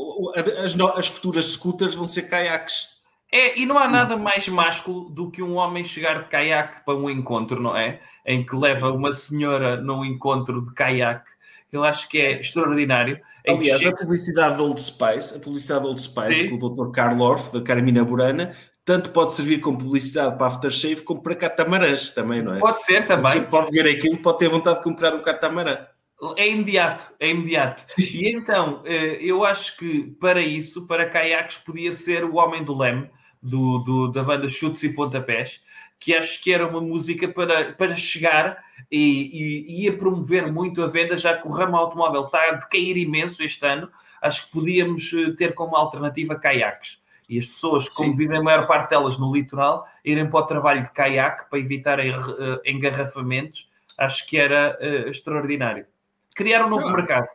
[0.64, 0.88] as, no...
[0.90, 2.88] as, futuras scooters vão ser caiaques.
[3.34, 6.96] É, e não há nada mais másculo do que um homem chegar de caiaque para
[6.96, 8.02] um encontro, não é?
[8.26, 11.32] Em que leva uma senhora num encontro de caiaque.
[11.72, 13.20] Eu acho que é extraordinário.
[13.48, 13.96] Aliás, chega...
[13.96, 16.50] a publicidade da Old Spice, a publicidade da Old Spice Sim.
[16.50, 16.92] com o Dr.
[16.92, 18.54] Karl Orff, da Carmina Burana,
[18.92, 22.60] tanto pode servir como publicidade para aftershave como para catamarãs também, não é?
[22.60, 23.32] Pode ser também.
[23.32, 25.88] Você pode ver aquilo, pode ter vontade de comprar um catamarã.
[26.36, 27.86] É imediato, é imediato.
[27.98, 32.78] E então, eh, eu acho que para isso, para caiaques, podia ser o Homem do
[32.78, 33.10] Leme,
[33.42, 35.62] do, do, da banda Chutes e Pontapés,
[35.98, 38.62] que acho que era uma música para, para chegar
[38.92, 42.98] e, e ia promover muito a venda, já que o ramo automóvel está a decair
[42.98, 43.90] imenso este ano.
[44.22, 47.01] Acho que podíamos eh, ter como alternativa caiaques.
[47.32, 48.18] E as pessoas, como Sim.
[48.18, 52.14] vivem a maior parte delas no litoral, irem para o trabalho de caiaque para evitarem
[52.14, 55.86] uh, engarrafamentos, acho que era uh, extraordinário.
[56.36, 56.94] Criar um novo ah.
[56.94, 57.28] mercado.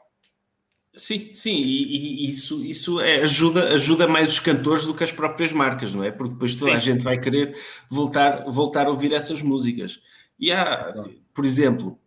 [0.94, 5.12] Sim, sim, e, e, isso, isso é, ajuda, ajuda mais os cantores do que as
[5.12, 6.10] próprias marcas, não é?
[6.10, 6.76] Porque depois toda sim.
[6.76, 7.56] a gente vai querer
[7.88, 9.98] voltar, voltar a ouvir essas músicas.
[10.38, 10.92] E há,
[11.32, 11.98] por exemplo,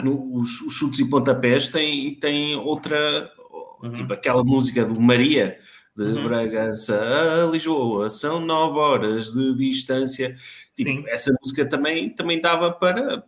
[0.00, 3.32] no, os, os chutes e pontapés têm, têm outra,
[3.82, 3.92] uhum.
[3.92, 5.58] tipo aquela música do Maria,
[6.00, 6.24] de uhum.
[6.24, 6.98] Bragança
[7.42, 10.34] a Lisboa, são nove horas de distância.
[10.74, 13.22] Tipo, essa música também, também dava para,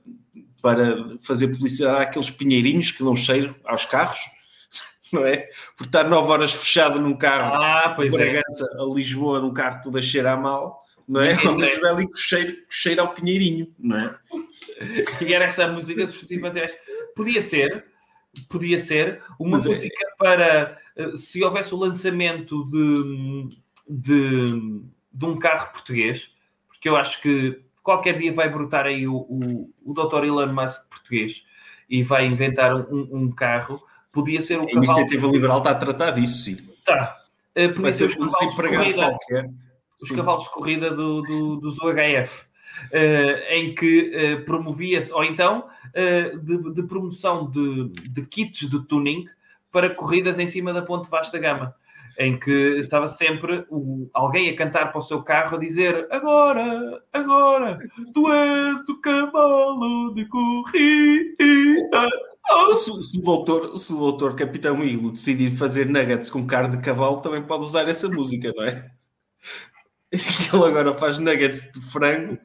[0.62, 4.20] para fazer publicidade àqueles pinheirinhos que dão cheiro aos carros,
[5.12, 5.48] não é?
[5.76, 8.10] Por estar nove horas fechado num carro ah, de é.
[8.10, 8.82] Bragança é.
[8.82, 11.34] a Lisboa, num carro tudo a cheirar mal, não é?
[11.44, 14.16] Ao menos vai ali cheiro, cheiro ao pinheirinho, não é?
[15.20, 16.72] E era essa música dos festivais.
[17.14, 17.84] Podia ser,
[18.48, 19.68] podia ser uma Mas é.
[19.68, 20.16] música é.
[20.16, 23.48] para eh, se houvesse o lançamento de,
[23.88, 26.30] de, de, um carro português,
[26.68, 30.24] porque eu acho que qualquer dia vai brotar aí o, o, o Dr.
[30.24, 31.44] Elon Musk português,
[31.88, 34.80] e vai inventar um, um carro, podia ser o a cavalo.
[34.80, 36.52] A iniciativa liberal está a tratar disso, sim.
[36.54, 37.18] Está.
[37.54, 39.08] Uh, podia vai ser, os cavalos de corrida.
[39.10, 39.50] Qualquer.
[40.00, 40.16] Os sim.
[40.16, 42.44] cavalos de corrida do, do, dos UHF.
[42.90, 48.80] Uh, em que uh, promovia-se, ou então uh, de, de, promoção de, de, kits de
[48.86, 49.26] tuning
[49.70, 51.74] para corridas em cima da Ponte Vasta Gama
[52.18, 57.02] em que estava sempre o, alguém a cantar para o seu carro a dizer agora,
[57.12, 57.78] agora,
[58.12, 62.08] tu és o cavalo de corrida.
[62.74, 67.22] Se, o doutor, se o doutor Capitão Hilo decidir fazer nuggets com carne de cavalo,
[67.22, 68.90] também pode usar essa música, não é?
[70.12, 72.38] Ele agora faz nuggets de frango.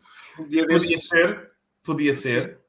[0.47, 1.51] Dia podia ser,
[1.83, 2.59] podia ser,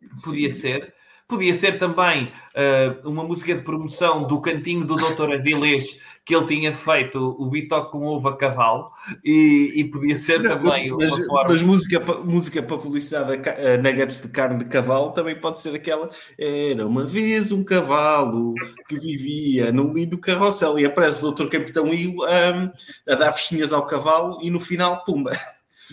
[0.00, 0.08] Sim.
[0.24, 0.60] podia Sim.
[0.60, 0.94] ser.
[1.26, 6.44] Podia ser também uh, uma música de promoção do cantinho do Doutor Avilés, que ele
[6.44, 8.90] tinha feito o bitoque com ovo a cavalo,
[9.24, 11.52] e, e podia ser também mas, uma forma...
[11.52, 16.10] Mas música, música para publicidade uh, nuggets de carne de cavalo também pode ser aquela
[16.38, 18.52] Era uma vez um cavalo
[18.86, 22.70] que vivia num lindo carrossel e aparece o Doutor Capitão Hilo um,
[23.10, 25.32] a dar festinhas ao cavalo e no final, pumba!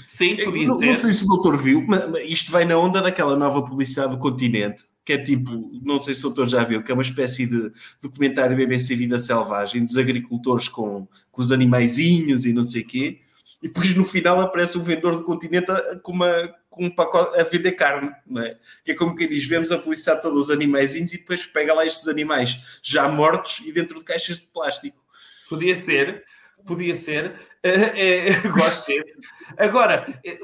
[0.08, 0.80] Sim, podia não.
[0.80, 4.20] Não sei se o doutor viu, mas isto vai na onda daquela nova publicidade do
[4.20, 7.46] continente, que é tipo, não sei se o doutor já viu, que é uma espécie
[7.46, 7.72] de
[8.02, 13.20] documentário BBC Vida Selvagem, dos agricultores com, com os animaizinhos e não sei o quê,
[13.62, 15.68] e depois no final aparece um vendedor do continente
[16.02, 18.58] com, uma, com um pacote a vender carne, não é?
[18.84, 21.86] Que é como quem diz, vemos a publicidade todos os animaizinhos e depois pega lá
[21.86, 24.98] estes animais já mortos e dentro de caixas de plástico.
[25.48, 26.24] Podia ser,
[26.66, 27.51] podia ser.
[27.64, 29.14] É, é, gosto desse.
[29.58, 29.96] Agora,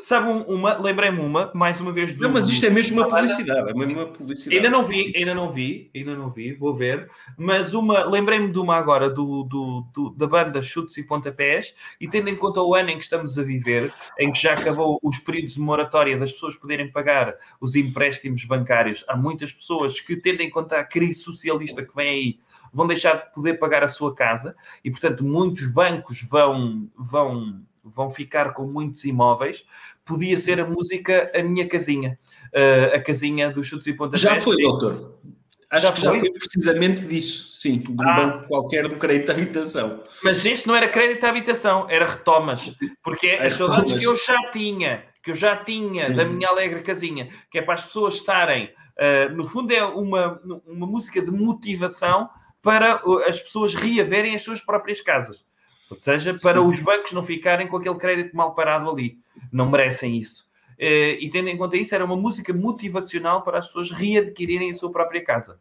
[0.01, 2.15] sabe uma, lembrei-me uma, mais uma vez.
[2.17, 4.57] Não, mas isto é mesmo uma publicidade, é mesmo uma publicidade.
[4.57, 7.09] Ainda não vi, ainda não vi, ainda não vi, vou ver.
[7.37, 12.07] Mas uma, lembrei-me de uma agora do, do, do, da banda Chutes e Pontapés, e
[12.07, 15.17] tendo em conta o ano em que estamos a viver, em que já acabou os
[15.17, 20.41] períodos de moratória das pessoas poderem pagar os empréstimos bancários, há muitas pessoas que, tendo
[20.41, 22.39] em conta a crise socialista que vem aí,
[22.73, 28.09] vão deixar de poder pagar a sua casa e, portanto, muitos bancos vão, vão, vão
[28.09, 29.65] ficar com muitos imóveis.
[30.05, 32.17] Podia ser a música A Minha Casinha,
[32.53, 34.21] uh, a casinha dos chutes e pontapés.
[34.21, 35.17] Já foi, doutor.
[35.69, 38.15] Acho já que já foi precisamente disso, sim, de um ah.
[38.15, 40.01] banco qualquer do crédito à habitação.
[40.23, 42.77] Mas este não era crédito à habitação, era retomas.
[43.03, 46.13] Porque é as saudades que eu já tinha, que eu já tinha sim.
[46.13, 48.69] da minha alegre casinha, que é para as pessoas estarem.
[48.97, 52.29] Uh, no fundo, é uma, uma música de motivação
[52.61, 55.45] para as pessoas reaverem as suas próprias casas.
[55.89, 56.67] Ou seja, para Sim.
[56.67, 59.17] os bancos não ficarem com aquele crédito mal parado ali.
[59.51, 60.45] Não merecem isso.
[60.77, 64.75] Eh, e tendo em conta isso, era uma música motivacional para as pessoas readquirirem a
[64.75, 65.57] sua própria casa.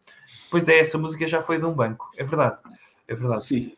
[0.50, 2.10] Pois é, essa música já foi de um banco.
[2.16, 2.58] É verdade.
[3.08, 3.44] É verdade.
[3.44, 3.72] Sim.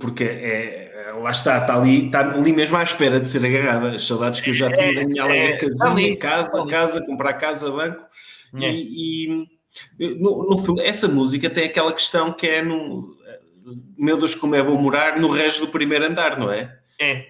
[0.00, 3.96] Porque é, lá está, está ali, está ali mesmo à espera de ser agarrada.
[3.96, 7.04] As saudades que eu já tinha é, da minha alegre é, casinha, ali, casa, casa,
[7.06, 8.04] comprar casa, banco.
[8.54, 8.70] É.
[8.70, 9.46] E, e
[9.98, 13.16] no, no fundo, essa música tem aquela questão que é no.
[13.96, 16.78] Meu Deus, como é bom morar no resto do primeiro andar, não é?
[17.00, 17.26] É.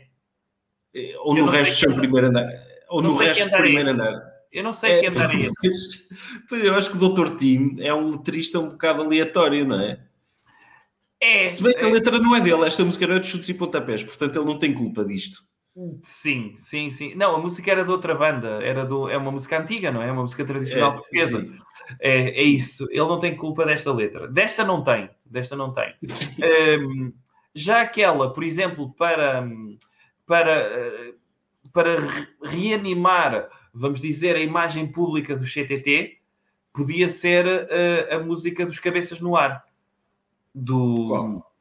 [1.20, 2.48] Ou no resto do primeiro andar.
[2.88, 4.32] Ou no resto do primeiro andar.
[4.52, 6.06] Eu não sei é, que andar é esse.
[6.48, 7.36] Pois eu acho que o Dr.
[7.36, 9.98] Tim é um letrista um bocado aleatório, não é?
[11.18, 11.48] É.
[11.48, 11.92] Se bem que a é.
[11.92, 14.74] letra não é dele, esta música era de chutes e pontapés, portanto ele não tem
[14.74, 15.42] culpa disto.
[16.02, 17.14] Sim, sim, sim.
[17.14, 20.12] Não, a música era de outra banda, era do, é uma música antiga, não é?
[20.12, 21.40] Uma música tradicional é, portuguesa.
[21.40, 21.58] Sim.
[22.00, 22.86] É, é isso.
[22.90, 24.28] Ele não tem culpa desta letra.
[24.28, 25.10] Desta não tem.
[25.24, 25.94] Desta não tem.
[26.80, 27.12] Um,
[27.54, 29.46] já aquela, por exemplo, para,
[30.26, 31.14] para,
[31.72, 36.18] para reanimar, vamos dizer, a imagem pública do CTT,
[36.72, 39.64] podia ser uh, a música dos Cabeças no Ar.
[40.54, 41.52] Do, Qual?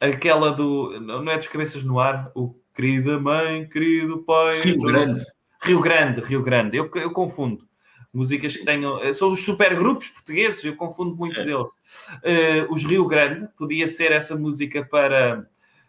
[0.00, 0.98] Aquela do.
[1.00, 2.30] Não é dos Cabeças no Ar?
[2.34, 4.60] O Querida Mãe, querido Pai.
[4.60, 5.24] Rio Grande.
[5.62, 6.76] Rio Grande, Rio Grande.
[6.76, 7.69] Eu, eu confundo
[8.12, 8.58] músicas Sim.
[8.58, 9.02] que tenham.
[9.02, 11.44] Eh, são os supergrupos portugueses, eu confundo muitos é.
[11.44, 11.68] deles.
[11.68, 15.46] Uh, os Rio Grande, podia ser essa música para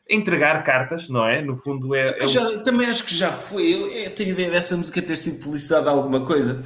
[0.09, 1.41] entregar cartas, não é?
[1.41, 2.17] No fundo é.
[2.19, 3.73] é já, também acho que já foi.
[3.73, 6.63] Eu, eu tenho ideia dessa música ter sido publicidade alguma coisa.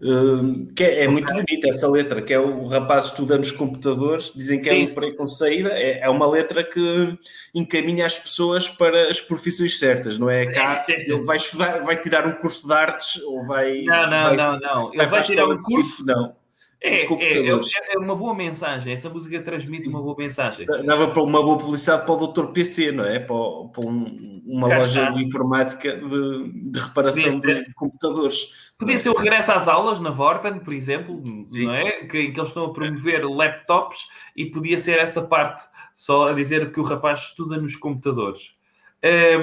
[0.00, 4.32] Uh, que é, é, muito bonita essa letra, que é o rapaz estudando os computadores,
[4.34, 4.82] dizem que é Sim.
[4.82, 7.18] é um freio com saída, é, é, uma letra que
[7.52, 10.46] encaminha as pessoas para as profissões certas, não é?
[10.46, 13.82] Cá ele vai estudar, vai tirar um curso de artes ou vai.
[13.82, 14.88] Não, não, vai, não, não.
[14.88, 16.04] Ele vai, vai tirar um curso.
[16.04, 16.36] Não.
[16.80, 18.92] É, é, é, uma boa mensagem.
[18.92, 19.88] Essa música transmite Sim.
[19.88, 20.64] uma boa mensagem.
[20.84, 22.46] Dava para uma boa publicidade para o Dr.
[22.52, 23.18] PC, não é?
[23.18, 23.36] Para,
[23.72, 25.10] para um, uma Já loja está.
[25.10, 28.70] de informática de, de reparação de, de computadores.
[28.78, 31.66] Podia ser o regresso às aulas na Vorten, por exemplo, Sim.
[31.66, 32.06] não é?
[32.06, 34.06] Que, em que eles estão a promover laptops
[34.36, 35.64] e podia ser essa parte,
[35.96, 38.52] só a dizer que o rapaz estuda nos computadores.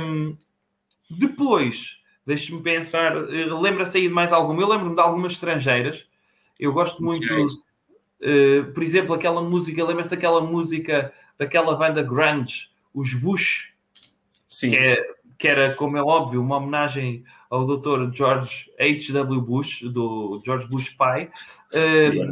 [0.02, 0.38] Um,
[1.10, 4.62] depois, deixe-me pensar, eh, lembra-se aí de mais alguma?
[4.62, 6.08] Eu lembro-me de algumas estrangeiras
[6.60, 13.14] Eu gosto muito, uh, por exemplo, aquela música, lembra-se daquela música daquela banda grunge, os
[13.14, 13.74] Bush?
[14.48, 14.72] Sim.
[14.72, 18.14] Que, é, que, era, como é óbvio, uma homenagem ao Dr.
[18.14, 19.42] George H.W.
[19.42, 21.30] Bush, do George Bush pai.
[21.74, 22.30] Uh, Sim,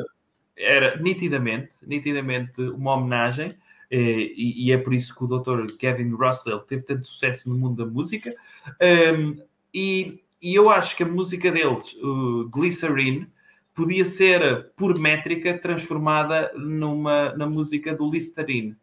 [0.55, 3.55] era nitidamente, nitidamente uma homenagem.
[3.91, 5.77] E, e, é por isso que o Dr.
[5.77, 8.33] Kevin Russell teve tanto sucesso no mundo da música.
[8.81, 9.35] Um,
[9.71, 13.27] e, e, eu acho que a música deles, o Glycerine,
[13.73, 18.75] podia ser por métrica transformada numa na música do Listerine.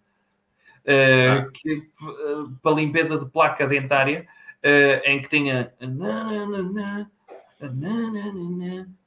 [0.80, 1.50] Uh, ah.
[1.52, 4.26] que, uh, para limpeza de placa dentária,
[4.64, 5.72] uh, em que tinha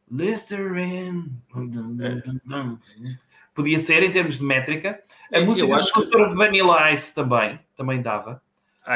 [0.09, 1.31] Listerine.
[3.55, 5.01] Podia ser em termos de métrica.
[5.31, 6.35] A eu música do Dr.
[6.35, 8.41] Vanilla Ice também, também dava.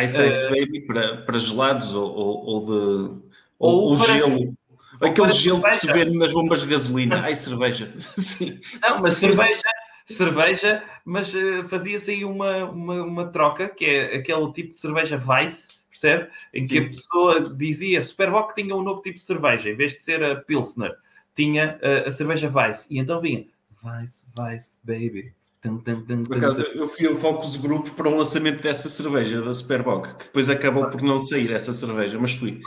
[0.04, 3.28] Ice Ice Baby para, para gelados ou, ou, ou de
[3.60, 4.57] ou, ou gelo.
[5.02, 5.80] Aquele gelo cerveja.
[5.80, 7.22] que se vê nas bombas de gasolina.
[7.22, 7.94] Ai, cerveja.
[8.18, 8.60] Sim.
[8.82, 9.62] Não, mas cerveja,
[10.06, 15.18] cerveja, mas uh, fazia-se aí uma, uma, uma, troca, que é aquele tipo de cerveja
[15.18, 16.30] Vice, percebe?
[16.54, 16.68] Em Sim.
[16.68, 20.24] que a pessoa dizia, Superboc tinha um novo tipo de cerveja, em vez de ser
[20.24, 20.96] a Pilsner,
[21.36, 22.88] tinha uh, a cerveja Vice.
[22.90, 23.46] E então vinha,
[23.84, 25.34] Vice, Vice, baby.
[25.62, 29.42] Tum, tum, tum, por acaso, eu fui ao Focus Group para um lançamento dessa cerveja,
[29.42, 32.62] da Superboc, que depois acabou por não sair essa cerveja, mas fui.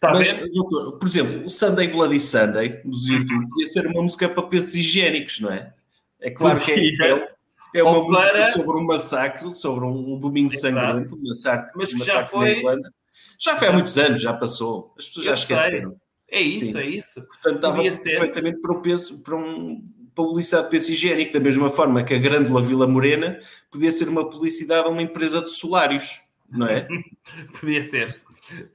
[0.00, 4.28] Tá mas, doutor, por exemplo, o Sunday Bloody Sunday, nos YouTube, podia ser uma música
[4.28, 5.72] para pesos higiênicos, não é?
[6.20, 7.28] É claro que é, é,
[7.74, 8.52] é uma Ou música para...
[8.52, 10.74] sobre um massacre, sobre um, um domingo Exato.
[10.74, 12.40] sangrento, um massacre, mas que massacre já foi...
[12.40, 12.94] na Irlanda.
[13.38, 14.94] Já foi há muitos anos, já passou.
[14.98, 15.90] As pessoas eu já esqueceram.
[15.90, 15.98] Sei.
[16.28, 16.78] É isso, Sim.
[16.78, 17.22] é isso.
[17.22, 19.82] Portanto, estava perfeitamente para, o peso, para um
[20.14, 23.38] publicidade de peso higiênico, da mesma forma que a Grândola Vila Morena
[23.70, 26.20] podia ser uma publicidade a uma empresa de solários,
[26.50, 26.88] não é?
[27.60, 28.20] podia ser.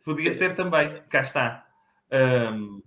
[0.03, 1.65] Podia ser também, cá está.
[2.11, 2.81] Um,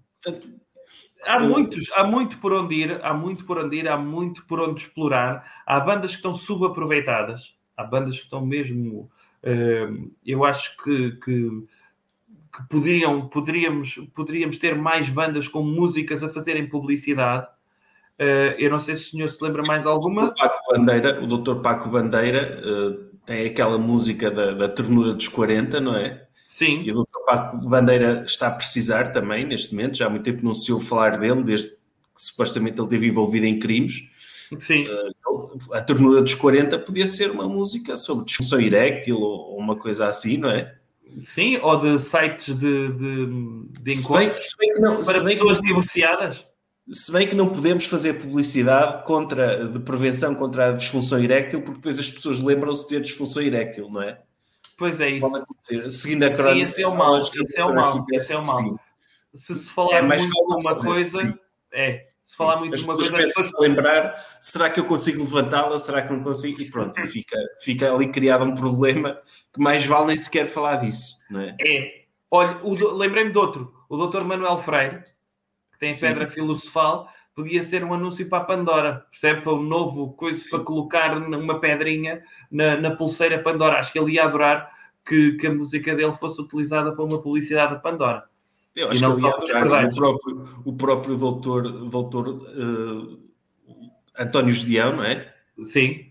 [1.26, 4.60] há muitos, há muito por onde ir, há muito por onde ir, há muito por
[4.60, 5.62] onde explorar.
[5.66, 9.10] Há bandas que estão subaproveitadas, há bandas que estão mesmo.
[9.42, 11.50] Um, eu acho que, que,
[12.54, 17.46] que poderiam, poderíamos, poderíamos ter mais bandas com músicas a fazerem publicidade.
[18.18, 20.26] Uh, eu não sei se o senhor se lembra mais alguma.
[20.26, 21.60] O, Paco Bandeira, o Dr.
[21.60, 26.23] Paco Bandeira uh, tem aquela música da, da ternura dos 40, não é?
[26.54, 26.84] Sim.
[26.84, 27.18] E o Dr.
[27.26, 30.86] Paco Bandeira está a precisar também, neste momento, já há muito tempo não se ouve
[30.86, 31.76] falar dele, desde que
[32.14, 34.08] supostamente ele esteve envolvido em crimes.
[34.60, 34.84] Sim.
[34.84, 40.06] Uh, a ternura dos 40 podia ser uma música sobre disfunção eréctil ou, uma coisa
[40.06, 40.72] assim, não é?
[41.24, 43.26] Sim, ou de sites de, de,
[43.82, 46.46] de encontros se bem, se bem que não, para pessoas que, divorciadas.
[46.88, 51.78] Se bem que não podemos fazer publicidade contra, de prevenção contra a disfunção eréctil, porque
[51.78, 54.20] depois as pessoas lembram-se de ter disfunção eréctil, não é?
[54.76, 55.90] Pois é isso.
[55.90, 56.66] Seguindo a crónica.
[56.68, 57.18] Sim, esse é o mal.
[57.18, 58.06] Esse é o mal.
[58.12, 58.80] Esse é o mal.
[59.34, 61.38] Se se falar é, muito de uma coisa, sim.
[61.72, 62.06] é.
[62.24, 63.16] Se falar muito de uma coisa.
[63.16, 65.78] As pessoas lembrar, será que eu consigo levantá-la?
[65.78, 66.60] Será que não consigo?
[66.60, 69.20] E pronto, fica, fica ali criado um problema
[69.52, 71.56] que mais vale nem sequer falar disso, não é?
[71.60, 72.04] É.
[72.30, 72.60] Olha,
[72.94, 73.74] lembrei-me de outro.
[73.88, 75.04] O doutor Manuel Freire,
[75.72, 79.42] que tem a pedra filosofal, podia ser um anúncio para a Pandora, percebe?
[79.42, 80.50] Para um novo coisa Sim.
[80.50, 83.78] para colocar uma pedrinha na, na, pulseira Pandora.
[83.78, 84.70] Acho que ele ia adorar
[85.04, 88.24] que, que, a música dele fosse utilizada para uma publicidade da Pandora.
[88.74, 93.18] Eu acho que ele ia adorar o próprio, o próprio doutor, doutor uh,
[94.18, 95.32] António Gedeão, não é?
[95.64, 96.06] Sim.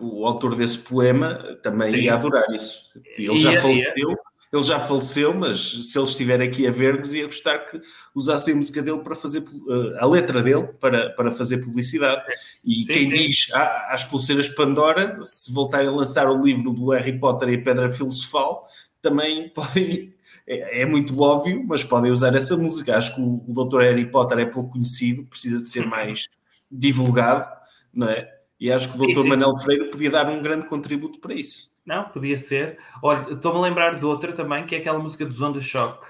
[0.00, 1.98] O autor desse poema também Sim.
[1.98, 2.90] ia adorar isso.
[3.18, 4.10] Ele já ia, faleceu.
[4.10, 4.16] Ia
[4.52, 7.80] ele já faleceu, mas se ele estiver aqui a ver-nos, ia gostar que
[8.14, 12.22] usassem a música dele para fazer uh, a letra dele para, para fazer publicidade.
[12.62, 13.08] E sim, quem sim.
[13.10, 17.54] diz ah, às pulseiras Pandora, se voltarem a lançar o livro do Harry Potter e
[17.54, 18.68] a Pedra Filosofal,
[19.00, 20.12] também podem.
[20.46, 22.96] É, é, muito óbvio, mas podem usar essa música.
[22.96, 23.80] Acho que o, o Dr.
[23.82, 26.26] Harry Potter é pouco conhecido, precisa de ser mais
[26.70, 27.48] divulgado,
[27.94, 28.28] não é?
[28.60, 29.22] E acho que o Dr.
[29.22, 31.71] Sim, Manel Freire podia dar um grande contributo para isso.
[31.84, 32.78] Não, podia ser.
[33.02, 36.06] Olha, estou-me a lembrar de outra também, que é aquela música do Zonda Shock.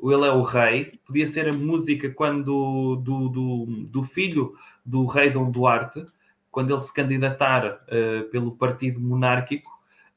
[0.00, 1.00] O Ele é o Rei.
[1.04, 4.54] Podia ser a música quando do, do, do filho
[4.86, 6.06] do rei Dom Duarte,
[6.50, 9.70] quando ele se candidatar uh, pelo partido monárquico,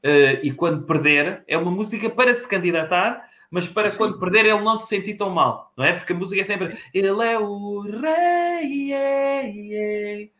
[0.04, 3.98] uh, e quando perder, é uma música para se candidatar, mas para Sim.
[3.98, 5.92] quando perder ele não se sentir tão mal, não é?
[5.92, 10.32] Porque a música é sempre Ele é o rei, ei,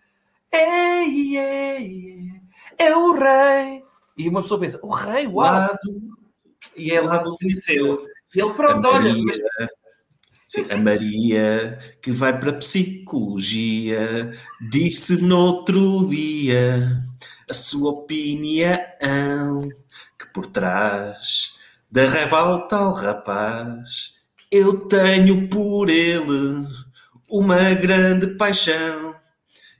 [0.53, 2.41] ei, ei,
[2.79, 3.90] é o rei.
[4.21, 5.45] E uma pessoa pensa, o rei, uau!
[5.45, 5.79] Lado,
[6.77, 8.07] e é lá do liceu.
[8.35, 9.15] E ele, pronto, a olha.
[9.15, 9.71] Maria,
[10.47, 14.31] sim, a Maria, que vai para a psicologia,
[14.71, 17.01] disse no outro dia
[17.49, 19.63] a sua opinião
[20.19, 21.55] que por trás
[21.91, 24.15] da revolta ao rapaz
[24.53, 26.67] eu tenho por ele
[27.27, 29.15] uma grande paixão.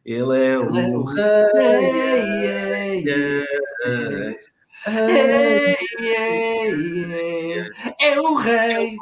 [0.03, 1.05] Ele é o
[3.07, 4.37] Ele
[4.87, 5.77] rei.
[8.01, 8.97] É o rei.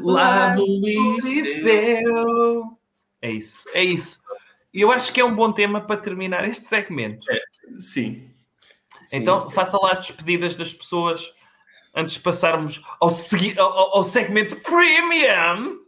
[0.00, 2.78] Lá do Liceu.
[3.20, 4.18] É isso, é isso.
[4.72, 7.24] E eu acho que é um bom tema para terminar este segmento.
[7.30, 7.40] É,
[7.78, 8.30] sim.
[9.12, 11.32] Então, faça lá as despedidas das pessoas
[11.94, 13.10] antes de passarmos ao,
[13.58, 15.80] ao, ao segmento premium.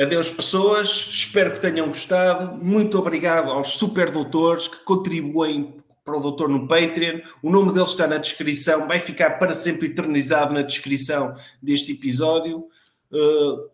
[0.00, 0.88] Adeus, pessoas.
[1.10, 2.56] Espero que tenham gostado.
[2.56, 7.20] Muito obrigado aos super doutores que contribuem para o doutor no Patreon.
[7.42, 8.88] O nome deles está na descrição.
[8.88, 12.66] Vai ficar para sempre eternizado na descrição deste episódio.
[13.12, 13.68] Uh,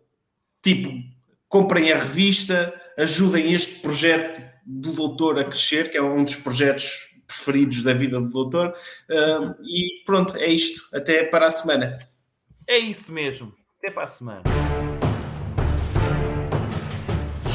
[0.61, 0.89] tipo,
[1.47, 7.07] comprem a revista, ajudem este projeto do doutor a crescer, que é um dos projetos
[7.25, 8.75] preferidos da vida do doutor.
[9.09, 10.89] Uh, e pronto, é isto.
[10.93, 11.97] Até para a semana.
[12.67, 13.53] É isso mesmo.
[13.79, 14.96] Até para a semana.